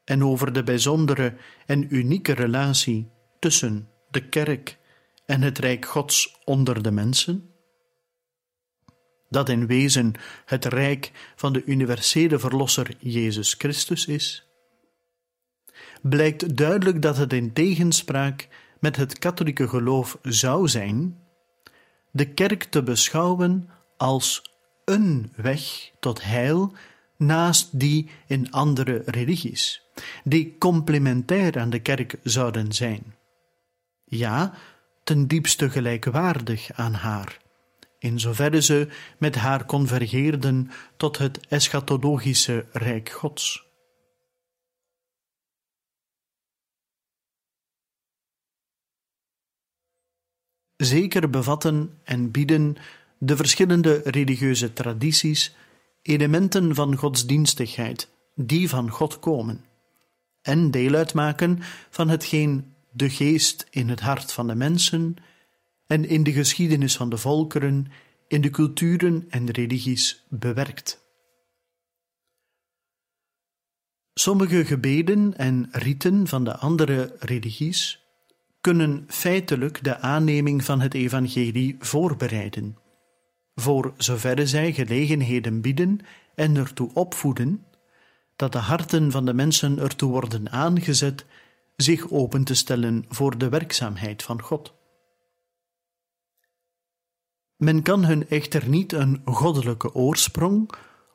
en 0.09 0.23
over 0.23 0.53
de 0.53 0.63
bijzondere 0.63 1.35
en 1.65 1.95
unieke 1.95 2.31
relatie 2.33 3.11
tussen 3.39 3.89
de 4.09 4.29
kerk 4.29 4.77
en 5.25 5.41
het 5.41 5.57
Rijk 5.57 5.85
Gods 5.85 6.37
onder 6.43 6.83
de 6.83 6.91
mensen, 6.91 7.49
dat 9.29 9.49
in 9.49 9.67
wezen 9.67 10.13
het 10.45 10.65
Rijk 10.65 11.11
van 11.35 11.53
de 11.53 11.63
universele 11.65 12.39
Verlosser 12.39 12.95
Jezus 12.99 13.53
Christus 13.53 14.05
is, 14.05 14.47
blijkt 16.01 16.57
duidelijk 16.57 17.01
dat 17.01 17.17
het 17.17 17.33
in 17.33 17.53
tegenspraak 17.53 18.47
met 18.79 18.95
het 18.95 19.19
katholieke 19.19 19.67
geloof 19.67 20.17
zou 20.21 20.67
zijn 20.67 21.19
de 22.11 22.33
kerk 22.33 22.63
te 22.63 22.83
beschouwen 22.83 23.69
als 23.97 24.53
een 24.85 25.33
weg 25.35 25.91
tot 25.99 26.23
heil 26.23 26.73
naast 27.17 27.79
die 27.79 28.09
in 28.27 28.51
andere 28.51 29.01
religies, 29.05 29.88
die 30.23 30.55
complementair 30.57 31.59
aan 31.59 31.69
de 31.69 31.79
kerk 31.79 32.15
zouden 32.23 32.73
zijn. 32.73 33.15
Ja, 34.05 34.53
ten 35.03 35.27
diepste 35.27 35.69
gelijkwaardig 35.69 36.71
aan 36.73 36.93
haar, 36.93 37.39
in 37.99 38.19
zoverre 38.19 38.61
ze 38.61 38.87
met 39.17 39.35
haar 39.35 39.65
convergeerden 39.65 40.71
tot 40.97 41.17
het 41.17 41.47
eschatologische 41.47 42.65
Rijk 42.71 43.09
Gods. 43.09 43.67
Zeker 50.75 51.29
bevatten 51.29 51.99
en 52.03 52.31
bieden 52.31 52.75
de 53.17 53.35
verschillende 53.35 54.01
religieuze 54.03 54.73
tradities 54.73 55.55
elementen 56.01 56.75
van 56.75 56.95
godsdienstigheid 56.95 58.09
die 58.35 58.69
van 58.69 58.89
God 58.89 59.19
komen 59.19 59.65
en 60.49 60.71
deel 60.71 60.93
uitmaken 60.93 61.59
van 61.89 62.09
hetgeen 62.09 62.73
de 62.91 63.09
geest 63.09 63.67
in 63.69 63.89
het 63.89 63.99
hart 63.99 64.31
van 64.31 64.47
de 64.47 64.55
mensen 64.55 65.15
en 65.87 66.05
in 66.05 66.23
de 66.23 66.31
geschiedenis 66.31 66.95
van 66.95 67.09
de 67.09 67.17
volkeren, 67.17 67.87
in 68.27 68.41
de 68.41 68.49
culturen 68.49 69.25
en 69.29 69.49
religies 69.49 70.25
bewerkt. 70.29 71.07
Sommige 74.13 74.65
gebeden 74.65 75.37
en 75.37 75.67
riten 75.71 76.27
van 76.27 76.43
de 76.43 76.57
andere 76.57 77.15
religies 77.19 78.03
kunnen 78.61 79.05
feitelijk 79.07 79.83
de 79.83 79.99
aanneming 79.99 80.63
van 80.63 80.81
het 80.81 80.93
evangelie 80.93 81.75
voorbereiden, 81.79 82.77
voor 83.55 83.93
zoverre 83.97 84.47
zij 84.47 84.73
gelegenheden 84.73 85.61
bieden 85.61 85.99
en 86.35 86.55
ertoe 86.55 86.89
opvoeden, 86.93 87.65
dat 88.39 88.51
de 88.51 88.57
harten 88.57 89.11
van 89.11 89.25
de 89.25 89.33
mensen 89.33 89.79
ertoe 89.79 90.11
worden 90.11 90.49
aangezet 90.49 91.25
zich 91.75 92.09
open 92.09 92.43
te 92.43 92.53
stellen 92.53 93.05
voor 93.09 93.37
de 93.37 93.49
werkzaamheid 93.49 94.23
van 94.23 94.41
God. 94.41 94.73
Men 97.55 97.81
kan 97.81 98.05
hun 98.05 98.29
echter 98.29 98.69
niet 98.69 98.91
een 98.91 99.21
goddelijke 99.25 99.93
oorsprong 99.93 100.71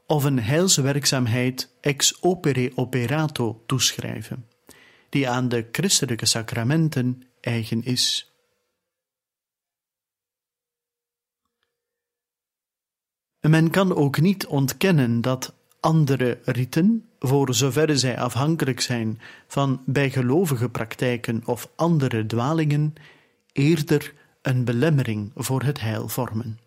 of 0.07 0.25
een 0.25 0.39
heilswerkzaamheid 0.39 1.77
ex 1.81 2.23
opere 2.23 2.73
operato 2.75 3.63
toeschrijven, 3.67 4.49
die 5.09 5.29
aan 5.29 5.49
de 5.49 5.69
christelijke 5.73 6.27
sacramenten 6.27 7.23
eigen 7.41 7.85
is. 7.85 8.33
Men 13.41 13.71
kan 13.71 13.95
ook 13.95 14.21
niet 14.21 14.47
ontkennen 14.47 15.21
dat 15.21 15.54
andere 15.85 16.39
riten, 16.45 17.09
voor 17.19 17.55
zoverre 17.55 17.99
zij 17.99 18.19
afhankelijk 18.19 18.81
zijn 18.81 19.21
van 19.47 19.83
bijgelovige 19.87 20.69
praktijken 20.69 21.43
of 21.45 21.71
andere 21.75 22.27
dwalingen, 22.27 22.95
eerder 23.53 24.15
een 24.43 24.65
belemmering 24.65 25.31
voor 25.35 25.63
het 25.63 25.81
heil 25.81 26.09
vormen. 26.09 26.59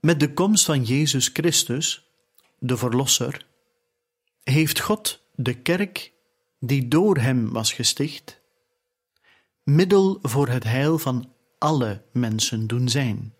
Met 0.00 0.20
de 0.20 0.32
komst 0.32 0.64
van 0.64 0.82
Jezus 0.84 1.28
Christus, 1.32 2.10
de 2.58 2.76
Verlosser, 2.76 3.46
heeft 4.42 4.80
God 4.80 5.22
de 5.34 5.54
kerk 5.54 6.12
die 6.58 6.88
door 6.88 7.16
hem 7.16 7.50
was 7.50 7.72
gesticht, 7.72 8.40
middel 9.62 10.18
voor 10.22 10.48
het 10.48 10.64
heil 10.64 10.98
van 10.98 11.32
alle 11.58 12.02
mensen 12.12 12.66
doen 12.66 12.88
zijn. 12.88 13.34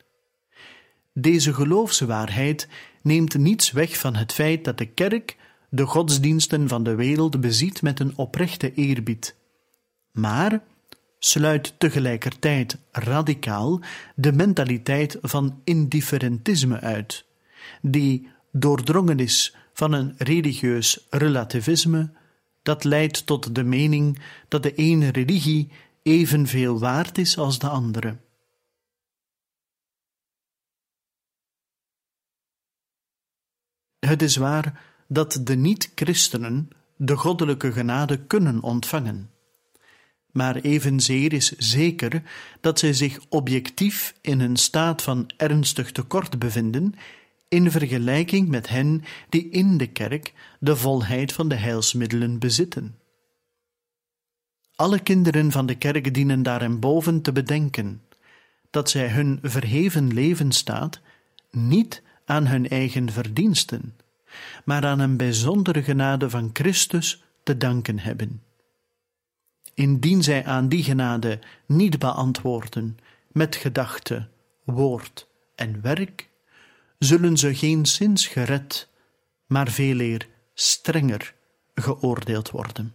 Deze 1.12 1.54
geloofswaarheid 1.54 2.68
neemt 3.02 3.38
niets 3.38 3.70
weg 3.70 3.98
van 3.98 4.14
het 4.14 4.32
feit 4.32 4.64
dat 4.64 4.78
de 4.78 4.86
kerk 4.86 5.36
de 5.68 5.86
godsdiensten 5.86 6.68
van 6.68 6.82
de 6.82 6.94
wereld 6.94 7.40
beziet 7.40 7.82
met 7.82 8.00
een 8.00 8.16
oprechte 8.16 8.74
eerbied, 8.74 9.36
maar 10.12 10.62
sluit 11.18 11.74
tegelijkertijd 11.78 12.78
radicaal 12.90 13.80
de 14.14 14.32
mentaliteit 14.32 15.18
van 15.22 15.60
indifferentisme 15.64 16.80
uit, 16.80 17.24
die 17.82 18.28
doordrongen 18.52 19.18
is 19.18 19.56
van 19.72 19.92
een 19.92 20.14
religieus 20.18 21.06
relativisme 21.10 22.10
dat 22.62 22.84
leidt 22.84 23.26
tot 23.26 23.54
de 23.54 23.64
mening 23.64 24.18
dat 24.48 24.62
de 24.62 24.74
ene 24.74 25.08
religie 25.08 25.70
evenveel 26.02 26.78
waard 26.78 27.18
is 27.18 27.38
als 27.38 27.58
de 27.58 27.68
andere. 27.68 28.16
Het 34.00 34.22
is 34.22 34.36
waar 34.36 34.82
dat 35.08 35.40
de 35.44 35.56
niet-christenen 35.56 36.68
de 36.96 37.16
goddelijke 37.16 37.72
genade 37.72 38.18
kunnen 38.18 38.62
ontvangen. 38.62 39.30
Maar 40.30 40.56
evenzeer 40.56 41.32
is 41.32 41.56
zeker 41.56 42.22
dat 42.60 42.78
zij 42.78 42.92
zich 42.92 43.18
objectief 43.28 44.14
in 44.20 44.40
een 44.40 44.56
staat 44.56 45.02
van 45.02 45.30
ernstig 45.36 45.92
tekort 45.92 46.38
bevinden 46.38 46.94
in 47.48 47.70
vergelijking 47.70 48.48
met 48.48 48.68
hen 48.68 49.02
die 49.28 49.48
in 49.48 49.76
de 49.76 49.86
kerk 49.86 50.32
de 50.58 50.76
volheid 50.76 51.32
van 51.32 51.48
de 51.48 51.54
heilsmiddelen 51.54 52.38
bezitten. 52.38 52.98
Alle 54.74 54.98
kinderen 54.98 55.50
van 55.50 55.66
de 55.66 55.74
kerk 55.74 56.14
dienen 56.14 56.42
daarenboven 56.42 57.22
te 57.22 57.32
bedenken 57.32 58.02
dat 58.70 58.90
zij 58.90 59.08
hun 59.08 59.38
verheven 59.42 60.12
levensstaat 60.12 61.00
niet 61.50 62.02
aan 62.30 62.46
hun 62.46 62.68
eigen 62.68 63.12
verdiensten, 63.12 63.96
maar 64.64 64.86
aan 64.86 64.98
een 64.98 65.16
bijzondere 65.16 65.82
genade 65.82 66.30
van 66.30 66.50
Christus 66.52 67.22
te 67.42 67.56
danken 67.56 67.98
hebben. 67.98 68.42
Indien 69.74 70.22
zij 70.22 70.44
aan 70.44 70.68
die 70.68 70.82
genade 70.82 71.38
niet 71.66 71.98
beantwoorden 71.98 72.98
met 73.32 73.56
gedachte, 73.56 74.28
woord 74.64 75.26
en 75.54 75.80
werk, 75.80 76.28
zullen 76.98 77.36
ze 77.36 77.54
geen 77.54 77.86
zins 77.86 78.26
gered, 78.26 78.88
maar 79.46 79.68
veeleer 79.68 80.28
strenger 80.54 81.34
geoordeeld 81.74 82.50
worden. 82.50 82.94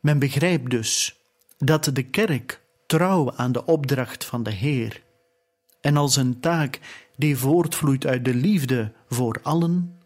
Men 0.00 0.18
begrijpt 0.18 0.70
dus 0.70 1.20
dat 1.58 1.84
de 1.92 2.02
kerk 2.02 2.60
trouw 2.86 3.32
aan 3.36 3.52
de 3.52 3.64
opdracht 3.64 4.24
van 4.24 4.42
de 4.42 4.52
Heer 4.52 5.04
en 5.86 5.96
als 5.96 6.16
een 6.16 6.40
taak 6.40 6.80
die 7.16 7.36
voortvloeit 7.36 8.06
uit 8.06 8.24
de 8.24 8.34
liefde 8.34 8.92
voor 9.08 9.38
allen, 9.42 10.00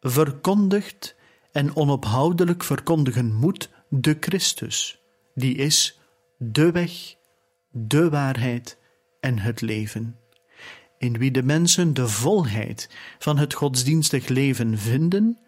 verkondigt 0.00 1.14
en 1.52 1.76
onophoudelijk 1.76 2.64
verkondigen 2.64 3.34
moet 3.34 3.70
de 3.88 4.16
Christus, 4.20 5.00
die 5.34 5.54
is 5.54 6.00
de 6.38 6.70
weg, 6.70 7.14
de 7.70 8.10
waarheid 8.10 8.78
en 9.20 9.38
het 9.38 9.60
leven 9.60 10.18
in 10.98 11.18
wie 11.18 11.30
de 11.30 11.42
mensen 11.42 11.94
de 11.94 12.08
volheid 12.08 12.88
van 13.18 13.38
het 13.38 13.54
godsdienstig 13.54 14.28
leven 14.28 14.78
vinden 14.78 15.38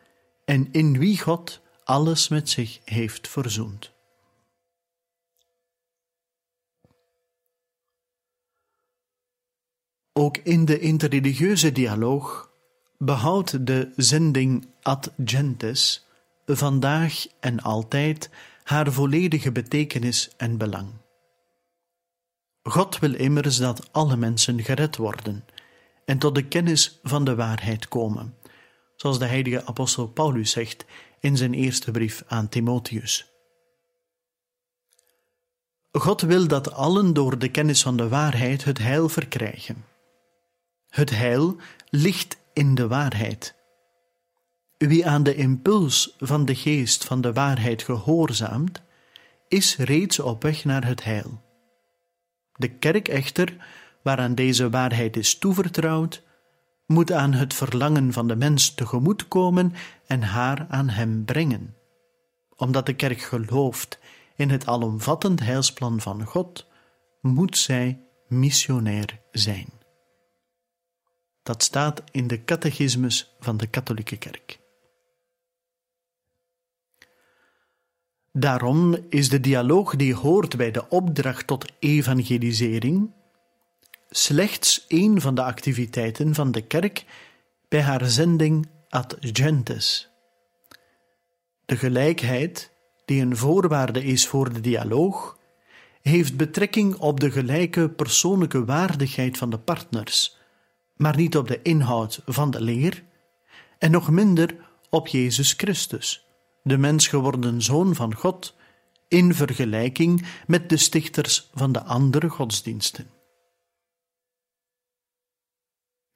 en 0.45 0.69
in 0.73 0.99
wie 0.99 1.21
God 1.21 1.61
alles 1.85 2.29
met 2.29 2.49
zich 2.49 2.81
heeft 2.85 3.29
verzoend. 3.29 3.96
Ook 10.19 10.37
in 10.37 10.65
de 10.65 10.79
interreligieuze 10.79 11.73
dialoog 11.73 12.51
behoudt 12.99 13.67
de 13.67 13.93
zending 13.97 14.69
ad 14.83 15.13
gentes 15.25 16.07
vandaag 16.47 17.27
en 17.41 17.61
altijd 17.61 18.31
haar 18.63 18.93
volledige 18.93 19.53
betekenis 19.53 20.31
en 20.37 20.57
belang. 20.57 20.89
God 22.63 22.99
wil 22.99 23.15
immers 23.15 23.57
dat 23.57 23.93
alle 23.93 24.17
mensen 24.17 24.63
gered 24.63 24.97
worden 24.97 25.45
en 26.05 26.19
tot 26.19 26.35
de 26.35 26.45
kennis 26.45 26.99
van 27.03 27.25
de 27.25 27.35
waarheid 27.35 27.89
komen, 27.89 28.35
zoals 28.97 29.19
de 29.19 29.27
heilige 29.27 29.67
apostel 29.67 30.07
Paulus 30.07 30.51
zegt 30.51 30.85
in 31.21 31.37
zijn 31.37 31.55
eerste 31.55 31.91
brief 31.91 32.25
aan 32.27 32.49
Timotheus. 32.49 33.33
God 35.93 36.21
wil 36.21 36.49
dat 36.49 36.73
allen 36.73 37.13
door 37.13 37.39
de 37.39 37.51
kennis 37.51 37.83
van 37.83 37.97
de 37.97 38.09
waarheid 38.09 38.65
het 38.65 38.79
heil 38.79 39.09
verkrijgen. 39.09 39.95
Het 40.97 41.11
heil 41.11 41.57
ligt 41.91 42.37
in 42.53 42.75
de 42.75 42.89
waarheid. 42.89 43.55
Wie 44.79 45.07
aan 45.07 45.23
de 45.23 45.35
impuls 45.35 46.15
van 46.19 46.45
de 46.45 46.55
geest 46.55 47.05
van 47.05 47.21
de 47.21 47.33
waarheid 47.33 47.83
gehoorzaamt, 47.83 48.83
is 49.49 49.77
reeds 49.77 50.19
op 50.19 50.43
weg 50.43 50.65
naar 50.65 50.87
het 50.87 51.05
heil. 51.05 51.43
De 52.53 52.69
kerk 52.69 53.09
echter, 53.09 53.57
waaraan 54.03 54.35
deze 54.35 54.71
waarheid 54.71 55.17
is 55.17 55.39
toevertrouwd, 55.39 56.23
moet 56.87 57.13
aan 57.13 57.33
het 57.33 57.55
verlangen 57.55 58.13
van 58.13 58.29
de 58.29 58.37
mens 58.37 58.75
tegemoetkomen 58.75 59.73
en 60.07 60.23
haar 60.23 60.67
aan 60.69 60.89
hem 60.89 61.25
brengen. 61.25 61.77
Omdat 62.57 62.87
de 62.87 62.95
kerk 62.95 63.21
gelooft 63.21 63.99
in 64.37 64.51
het 64.51 64.67
alomvattend 64.67 65.41
heilsplan 65.41 66.01
van 66.01 66.25
God, 66.25 66.67
moet 67.21 67.57
zij 67.57 68.01
missionair 68.29 69.21
zijn. 69.31 69.76
Dat 71.47 71.63
staat 71.63 72.03
in 72.11 72.27
de 72.27 72.45
catechismus 72.45 73.35
van 73.41 73.57
de 73.57 73.67
katholieke 73.67 74.17
kerk. 74.17 74.59
Daarom 78.33 78.97
is 79.09 79.29
de 79.29 79.41
dialoog 79.41 79.97
die 79.97 80.15
hoort 80.15 80.57
bij 80.57 80.71
de 80.71 80.89
opdracht 80.89 81.47
tot 81.47 81.73
evangelisering 81.79 83.11
slechts 84.11 84.85
een 84.89 85.21
van 85.21 85.35
de 85.35 85.43
activiteiten 85.43 86.35
van 86.35 86.53
de 86.53 86.63
kerk 86.63 87.05
bij 87.69 87.83
haar 87.83 88.05
zending 88.05 88.69
ad 88.89 89.17
gentes. 89.21 90.09
De 91.65 91.77
gelijkheid, 91.77 92.71
die 93.05 93.23
een 93.23 93.37
voorwaarde 93.37 94.05
is 94.05 94.27
voor 94.27 94.53
de 94.53 94.61
dialoog, 94.61 95.39
heeft 96.03 96.37
betrekking 96.37 96.97
op 96.97 97.21
de 97.21 97.31
gelijke 97.31 97.89
persoonlijke 97.89 98.65
waardigheid 98.65 99.39
van 99.39 99.51
de 99.51 99.59
partners, 99.59 100.37
maar 100.97 101.17
niet 101.17 101.37
op 101.37 101.49
de 101.49 101.63
inhoud 101.63 102.23
van 102.27 102.51
de 102.51 102.61
leer, 102.61 103.05
en 103.79 103.91
nog 103.91 104.11
minder 104.11 104.57
op 104.91 105.07
Jezus 105.07 105.53
Christus 105.53 106.27
de 106.67 106.79
mens 106.79 107.07
geworden 107.07 107.63
zoon 107.63 107.95
van 107.95 108.15
God, 108.15 108.55
in 109.09 109.35
vergelijking 109.35 110.27
met 110.47 110.69
de 110.69 110.77
stichters 110.77 111.51
van 111.55 111.73
de 111.73 111.83
andere 111.83 112.29
godsdiensten. 112.29 113.07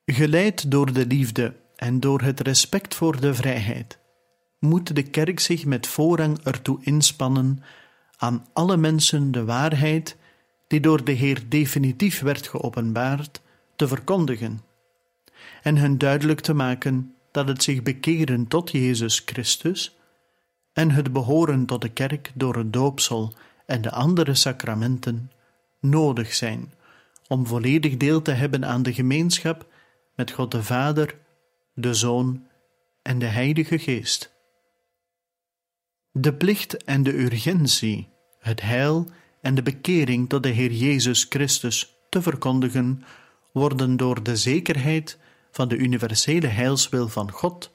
Geleid 0.04 0.70
door 0.70 0.92
de 0.92 1.06
liefde 1.06 1.56
en 1.76 2.00
door 2.00 2.20
het 2.20 2.40
respect 2.40 2.94
voor 2.94 3.20
de 3.20 3.34
vrijheid, 3.34 3.98
moet 4.58 4.94
de 4.94 5.02
kerk 5.02 5.40
zich 5.40 5.64
met 5.64 5.86
voorrang 5.86 6.44
ertoe 6.44 6.78
inspannen 6.82 7.62
aan 8.16 8.46
alle 8.52 8.76
mensen 8.76 9.30
de 9.30 9.44
waarheid, 9.44 10.16
die 10.66 10.80
door 10.80 11.04
de 11.04 11.12
Heer 11.12 11.48
definitief 11.48 12.20
werd 12.20 12.48
geopenbaard, 12.48 13.42
te 13.76 13.88
verkondigen, 13.88 14.60
en 15.62 15.76
hun 15.76 15.98
duidelijk 15.98 16.40
te 16.40 16.54
maken 16.54 17.14
dat 17.30 17.48
het 17.48 17.62
zich 17.62 17.82
bekeren 17.82 18.46
tot 18.46 18.70
Jezus 18.70 19.22
Christus 19.24 19.98
en 20.72 20.90
het 20.90 21.12
behoren 21.12 21.66
tot 21.66 21.82
de 21.82 21.88
kerk 21.88 22.32
door 22.34 22.56
het 22.56 22.72
doopsel 22.72 23.32
en 23.66 23.82
de 23.82 23.90
andere 23.90 24.34
sacramenten 24.34 25.30
nodig 25.80 26.34
zijn 26.34 26.72
om 27.28 27.46
volledig 27.46 27.96
deel 27.96 28.22
te 28.22 28.30
hebben 28.30 28.64
aan 28.64 28.82
de 28.82 28.92
gemeenschap 28.92 29.66
met 30.14 30.30
God 30.30 30.50
de 30.50 30.62
Vader, 30.62 31.18
de 31.74 31.94
Zoon 31.94 32.46
en 33.02 33.18
de 33.18 33.26
Heilige 33.26 33.78
Geest. 33.78 34.34
De 36.12 36.34
plicht 36.34 36.84
en 36.84 37.02
de 37.02 37.18
urgentie, 37.18 38.08
het 38.38 38.60
heil 38.60 39.08
en 39.40 39.54
de 39.54 39.62
bekering 39.62 40.28
tot 40.28 40.42
de 40.42 40.48
Heer 40.48 40.72
Jezus 40.72 41.26
Christus 41.28 41.96
te 42.08 42.22
verkondigen, 42.22 43.04
worden 43.52 43.96
door 43.96 44.22
de 44.22 44.36
zekerheid 44.36 45.18
van 45.50 45.68
de 45.68 45.76
universele 45.76 46.46
heilswil 46.46 47.08
van 47.08 47.30
God 47.30 47.70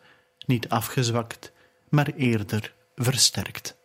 niet 0.45 0.69
afgezwakt, 0.69 1.51
maar 1.89 2.11
eerder 2.15 2.73
versterkt. 2.95 3.78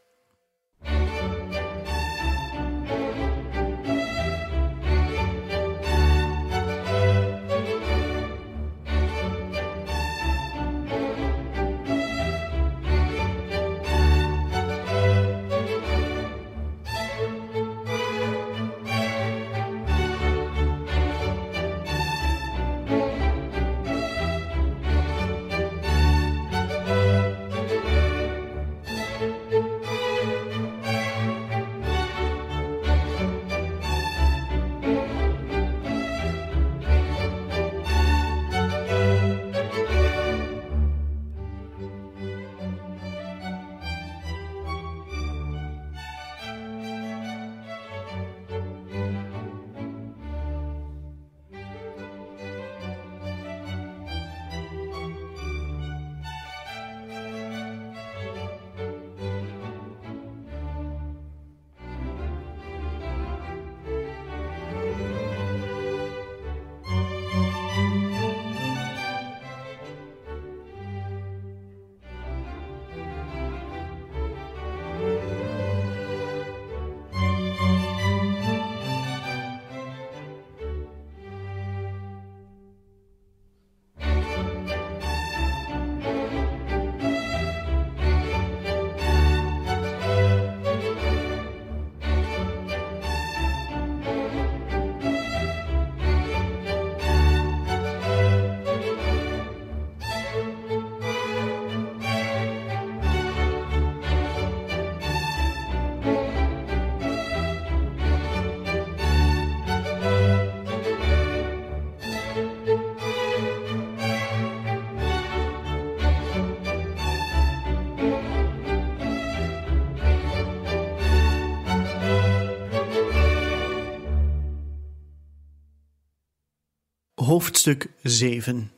Hoofdstuk 127.31 127.89
7 128.03 128.73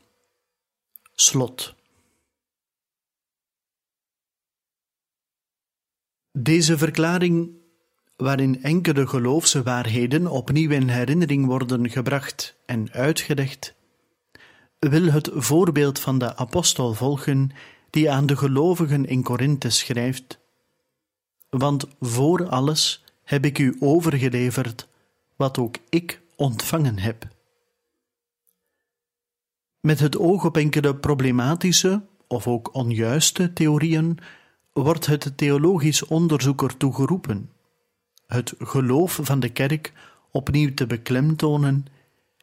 Slot 1.15 1.75
Deze 6.33 6.79
verklaring, 6.79 7.51
waarin 8.17 8.63
enkele 8.63 9.07
geloofse 9.07 9.63
waarheden 9.63 10.27
opnieuw 10.27 10.71
in 10.71 10.89
herinnering 10.89 11.47
worden 11.47 11.91
gebracht 11.91 12.57
en 12.67 12.91
uitgelegd, 12.91 13.75
wil 14.79 15.13
het 15.13 15.31
voorbeeld 15.33 15.99
van 15.99 16.19
de 16.19 16.37
apostel 16.37 16.95
volgen 16.95 17.51
die 17.91 18.11
aan 18.11 18.27
de 18.27 18.37
gelovigen 18.37 19.05
in 19.05 19.23
Korinthe 19.23 19.71
schrijft. 19.71 20.39
Want 21.51 21.87
voor 22.01 22.49
alles 22.49 23.05
heb 23.23 23.45
ik 23.45 23.59
u 23.59 23.77
overgeleverd 23.81 24.89
wat 25.37 25.59
ook 25.59 25.77
ik 25.89 26.21
ontvangen 26.37 26.99
heb. 26.99 27.32
Met 29.83 30.01
het 30.01 30.19
oog 30.19 30.45
op 30.45 30.57
enkele 30.57 30.97
problematische 30.97 32.03
of 32.27 32.47
ook 32.47 32.75
onjuiste 32.75 33.53
theorieën 33.53 34.19
wordt 34.73 35.07
het 35.07 35.33
theologisch 35.37 36.05
onderzoeker 36.05 36.77
toegeroepen 36.77 37.51
het 38.33 38.55
geloof 38.59 39.19
van 39.23 39.41
de 39.41 39.49
kerk 39.49 39.93
opnieuw 40.31 40.75
te 40.75 40.87
beklemtonen 40.87 41.87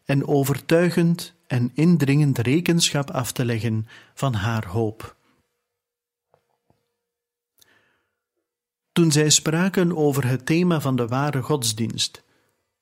en 0.06 0.28
overtuigend 0.28 1.34
en 1.48 1.72
indringend 1.74 2.38
rekenschap 2.38 3.12
af 3.12 3.32
te 3.32 3.46
leggen 3.46 3.88
van 4.14 4.34
haar 4.34 4.68
hoop. 4.68 5.16
Toen 8.92 9.12
zij 9.12 9.30
spraken 9.30 9.98
over 9.98 10.28
het 10.28 10.46
thema 10.46 10.82
van 10.82 10.96
de 10.96 11.08
ware 11.08 11.42
godsdienst, 11.42 12.24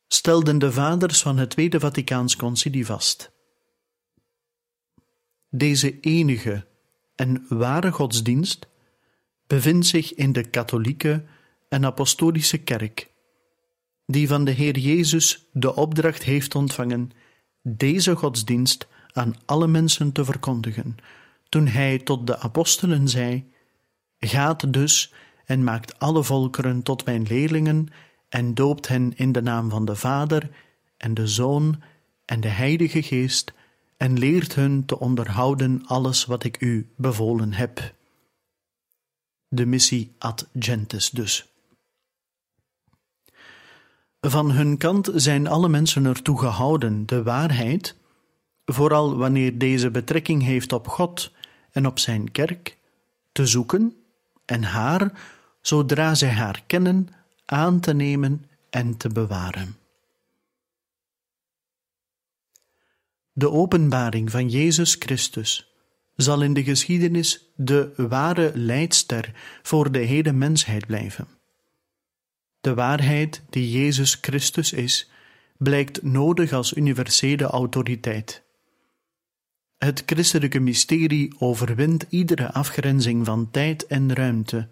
stelden 0.08 0.60
de 0.60 0.72
vaders 0.72 1.22
van 1.22 1.38
het 1.38 1.50
Tweede 1.50 1.80
Vaticaans 1.80 2.36
Concilie 2.36 2.86
vast. 2.86 3.32
Deze 5.58 6.00
enige 6.00 6.66
en 7.16 7.46
ware 7.50 7.92
godsdienst 7.92 8.68
bevindt 9.48 9.86
zich 9.86 10.14
in 10.14 10.32
de 10.32 10.44
katholieke 10.44 11.24
en 11.70 11.86
apostolische 11.86 12.58
kerk, 12.58 13.12
die 14.06 14.28
van 14.28 14.46
de 14.46 14.52
Heer 14.52 14.78
Jezus 14.78 15.48
de 15.52 15.76
opdracht 15.76 16.24
heeft 16.24 16.56
ontvangen 16.56 17.12
deze 17.62 18.16
godsdienst 18.16 18.88
aan 19.12 19.36
alle 19.46 19.68
mensen 19.68 20.12
te 20.12 20.26
verkondigen, 20.26 20.98
toen 21.50 21.68
hij 21.68 21.98
tot 21.98 22.28
de 22.28 22.40
apostelen 22.40 23.08
zei: 23.08 23.52
Gaat 24.20 24.74
dus 24.74 25.14
en 25.46 25.64
maakt 25.64 26.00
alle 26.00 26.24
volkeren 26.24 26.84
tot 26.84 27.06
mijn 27.06 27.24
leerlingen 27.24 27.88
en 28.30 28.54
doopt 28.54 28.88
hen 28.88 29.14
in 29.16 29.32
de 29.32 29.42
naam 29.42 29.70
van 29.70 29.86
de 29.86 29.96
Vader 29.96 30.50
en 30.98 31.14
de 31.14 31.28
Zoon 31.28 31.82
en 32.26 32.40
de 32.40 32.48
Heilige 32.48 33.04
Geest 33.04 33.56
en 33.98 34.20
leert 34.20 34.56
hun 34.56 34.86
te 34.86 35.00
onderhouden 35.00 35.86
alles 35.86 36.26
wat 36.26 36.44
ik 36.44 36.62
u 36.62 36.90
bevolen 36.96 37.54
heb. 37.54 37.94
De 39.48 39.66
missie 39.66 40.16
ad 40.18 40.48
gentes 40.60 41.10
dus. 41.10 41.52
Van 44.20 44.52
hun 44.52 44.78
kant 44.78 45.10
zijn 45.14 45.48
alle 45.48 45.70
mensen 45.70 46.06
ertoe 46.06 46.40
gehouden 46.40 47.06
de 47.06 47.24
waarheid, 47.24 47.96
vooral 48.66 49.18
wanneer 49.18 49.58
deze 49.58 49.92
betrekking 49.92 50.44
heeft 50.44 50.74
op 50.74 50.88
God 50.88 51.32
en 51.72 51.86
op 51.86 52.00
zijn 52.00 52.32
kerk, 52.32 52.78
te 53.32 53.46
zoeken 53.46 53.96
en 54.46 54.64
haar, 54.64 55.12
zodra 55.62 56.16
zij 56.16 56.32
haar 56.32 56.64
kennen, 56.68 57.10
aan 57.46 57.80
te 57.80 57.94
nemen 57.94 58.46
en 58.70 58.98
te 58.98 59.10
bewaren. 59.10 59.77
De 63.38 63.52
openbaring 63.52 64.32
van 64.32 64.50
Jezus 64.50 64.96
Christus 65.00 65.74
zal 66.16 66.42
in 66.42 66.54
de 66.54 66.64
geschiedenis 66.64 67.52
de 67.56 67.94
ware 67.96 68.52
leidster 68.56 69.32
voor 69.62 69.92
de 69.92 70.00
hele 70.00 70.32
mensheid 70.32 70.86
blijven. 70.88 71.28
De 72.62 72.74
waarheid 72.74 73.44
die 73.50 73.72
Jezus 73.72 74.18
Christus 74.22 74.74
is, 74.74 75.10
blijkt 75.58 76.04
nodig 76.04 76.54
als 76.54 76.74
universele 76.74 77.44
autoriteit. 77.44 78.44
Het 79.78 80.04
christelijke 80.06 80.60
mysterie 80.60 81.36
overwint 81.40 82.06
iedere 82.10 82.52
afgrenzing 82.52 83.26
van 83.26 83.52
tijd 83.52 83.88
en 83.88 84.14
ruimte 84.14 84.70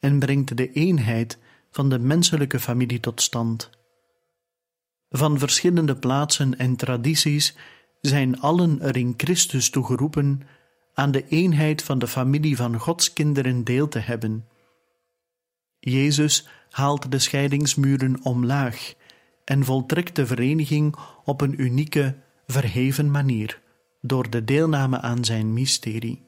en 0.00 0.18
brengt 0.18 0.56
de 0.56 0.72
eenheid 0.72 1.38
van 1.70 1.88
de 1.88 1.98
menselijke 1.98 2.60
familie 2.60 3.00
tot 3.00 3.22
stand. 3.22 3.70
Van 5.10 5.38
verschillende 5.38 5.96
plaatsen 5.96 6.58
en 6.58 6.76
tradities 6.76 7.56
zijn 8.00 8.40
allen 8.40 8.80
er 8.80 8.96
in 8.96 9.14
Christus 9.16 9.70
toegeroepen 9.70 10.42
aan 10.94 11.10
de 11.10 11.28
eenheid 11.28 11.82
van 11.82 11.98
de 11.98 12.08
familie 12.08 12.56
van 12.56 12.78
Gods 12.78 13.12
kinderen 13.12 13.64
deel 13.64 13.88
te 13.88 13.98
hebben. 13.98 14.48
Jezus 15.78 16.48
haalt 16.70 17.10
de 17.10 17.18
scheidingsmuren 17.18 18.22
omlaag 18.22 18.94
en 19.44 19.64
voltrekt 19.64 20.16
de 20.16 20.26
vereniging 20.26 20.96
op 21.24 21.40
een 21.40 21.62
unieke, 21.62 22.16
verheven 22.46 23.10
manier 23.10 23.60
door 24.00 24.30
de 24.30 24.44
deelname 24.44 25.00
aan 25.00 25.24
zijn 25.24 25.52
mysterie. 25.52 26.22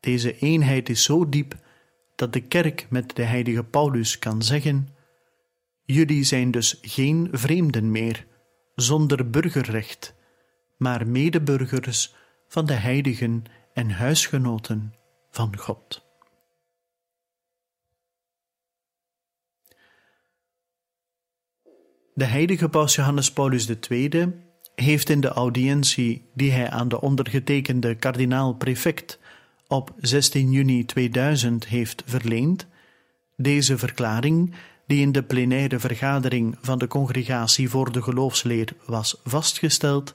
Deze 0.00 0.38
eenheid 0.38 0.88
is 0.88 1.02
zo 1.02 1.28
diep 1.28 1.56
dat 2.14 2.32
de 2.32 2.40
kerk 2.40 2.86
met 2.90 3.16
de 3.16 3.22
heilige 3.22 3.64
Paulus 3.64 4.18
kan 4.18 4.42
zeggen: 4.42 4.88
Jullie 5.84 6.24
zijn 6.24 6.50
dus 6.50 6.78
geen 6.82 7.28
vreemden 7.32 7.90
meer, 7.90 8.26
zonder 8.74 9.30
burgerrecht, 9.30 10.14
maar 10.78 11.06
medeburgers 11.06 12.14
van 12.48 12.66
de 12.66 12.72
heiligen 12.72 13.44
en 13.72 13.90
huisgenoten 13.90 14.94
van 15.30 15.56
God. 15.56 16.06
De 22.14 22.24
heilige 22.24 22.68
paus 22.68 22.94
Johannes 22.94 23.32
Paulus 23.32 23.68
II 23.90 24.32
heeft 24.74 25.08
in 25.08 25.20
de 25.20 25.28
audiëntie 25.28 26.30
die 26.34 26.52
hij 26.52 26.70
aan 26.70 26.88
de 26.88 27.00
ondergetekende 27.00 27.94
kardinaal-prefect 27.94 29.18
op 29.66 29.94
16 29.96 30.50
juni 30.50 30.84
2000 30.84 31.66
heeft 31.66 32.02
verleend, 32.06 32.66
deze 33.36 33.78
verklaring, 33.78 34.54
die 34.86 35.00
in 35.00 35.12
de 35.12 35.22
plenaire 35.22 35.78
vergadering 35.78 36.58
van 36.60 36.78
de 36.78 36.86
Congregatie 36.86 37.68
voor 37.68 37.92
de 37.92 38.02
Geloofsleer 38.02 38.72
was 38.86 39.20
vastgesteld, 39.24 40.14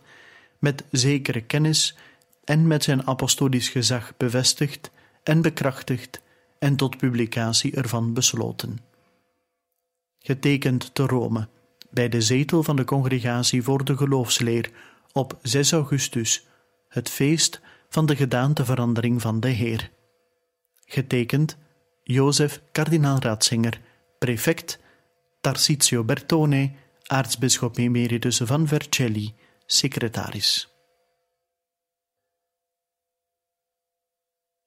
met 0.63 0.83
zekere 0.91 1.41
kennis 1.41 1.95
en 2.43 2.67
met 2.67 2.83
zijn 2.83 3.07
apostolisch 3.07 3.69
gezag 3.69 4.13
bevestigd 4.17 4.91
en 5.23 5.41
bekrachtigd 5.41 6.21
en 6.59 6.75
tot 6.75 6.97
publicatie 6.97 7.75
ervan 7.75 8.13
besloten. 8.13 8.77
Getekend 10.19 10.95
te 10.95 11.05
Rome 11.05 11.47
bij 11.89 12.09
de 12.09 12.21
zetel 12.21 12.63
van 12.63 12.75
de 12.75 12.83
Congregatie 12.83 13.63
voor 13.63 13.85
de 13.85 13.97
Geloofsleer 13.97 14.71
op 15.11 15.37
6 15.41 15.71
augustus, 15.71 16.47
het 16.89 17.09
feest 17.09 17.61
van 17.89 18.05
de 18.05 18.15
gedaanteverandering 18.15 19.21
van 19.21 19.39
de 19.39 19.49
Heer. 19.49 19.89
Getekend 20.85 21.57
Jozef 22.03 22.61
kardinaal 22.71 23.19
Ratzinger, 23.19 23.81
prefect 24.19 24.79
Tarsizio 25.41 26.03
Bertone, 26.03 26.71
aartsbisschop 27.03 27.77
emeritus 27.77 28.37
van 28.37 28.67
Vercelli, 28.67 29.33
secretaris. 29.65 30.73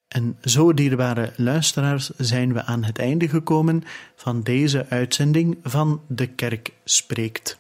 En 0.09 0.39
zo, 0.45 0.75
dierbare 0.75 1.33
luisteraars, 1.37 2.11
zijn 2.17 2.53
we 2.53 2.63
aan 2.63 2.85
het 2.85 2.99
einde 2.99 3.29
gekomen 3.29 3.85
van 4.15 4.43
deze 4.43 4.87
uitzending 4.89 5.59
van 5.63 6.03
De 6.09 6.27
Kerk 6.27 6.73
Spreekt. 6.85 7.59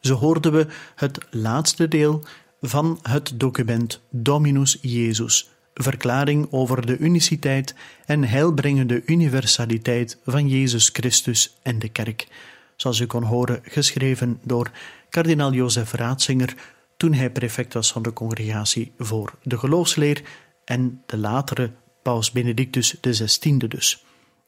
Zo 0.00 0.14
hoorden 0.14 0.52
we 0.52 0.66
het 0.94 1.18
laatste 1.30 1.88
deel 1.88 2.24
van 2.60 2.98
het 3.02 3.32
document 3.34 4.00
Dominus 4.10 4.78
Jezus, 4.80 5.50
verklaring 5.74 6.46
over 6.50 6.86
de 6.86 6.98
uniciteit 6.98 7.74
en 8.06 8.24
heilbrengende 8.24 9.02
universaliteit 9.06 10.18
van 10.24 10.48
Jezus 10.48 10.88
Christus 10.92 11.56
en 11.62 11.78
de 11.78 11.88
Kerk, 11.88 12.28
zoals 12.76 13.00
u 13.00 13.06
kon 13.06 13.22
horen, 13.22 13.60
geschreven 13.62 14.38
door 14.42 14.70
kardinaal 15.14 15.52
Jozef 15.52 15.92
Raatzinger 15.92 16.54
toen 16.96 17.12
hij 17.12 17.30
prefect 17.30 17.72
was 17.72 17.92
van 17.92 18.02
de 18.02 18.12
Congregatie 18.12 18.92
voor 18.98 19.34
de 19.42 19.58
Geloofsleer 19.58 20.22
en 20.64 21.02
de 21.06 21.16
latere 21.16 21.72
Paus 22.02 22.30
Benedictus 22.30 23.00
XVI 23.00 23.56
dus. 23.58 24.04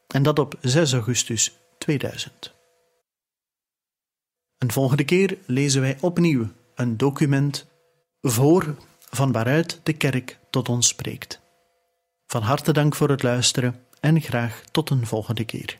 En 0.07 0.23
dat 0.23 0.39
op 0.39 0.57
6 0.61 0.93
augustus 0.93 1.57
2000. 1.77 2.53
Een 4.57 4.71
volgende 4.71 5.03
keer 5.03 5.37
lezen 5.45 5.81
wij 5.81 5.97
opnieuw 6.01 6.47
een 6.75 6.97
document 6.97 7.67
voor 8.21 8.75
van 9.09 9.31
waaruit 9.31 9.79
de 9.83 9.93
kerk 9.93 10.39
tot 10.49 10.69
ons 10.69 10.87
spreekt. 10.87 11.39
Van 12.25 12.41
harte 12.41 12.73
dank 12.73 12.95
voor 12.95 13.09
het 13.09 13.23
luisteren 13.23 13.83
en 13.99 14.21
graag 14.21 14.63
tot 14.71 14.89
een 14.89 15.05
volgende 15.05 15.45
keer. 15.45 15.79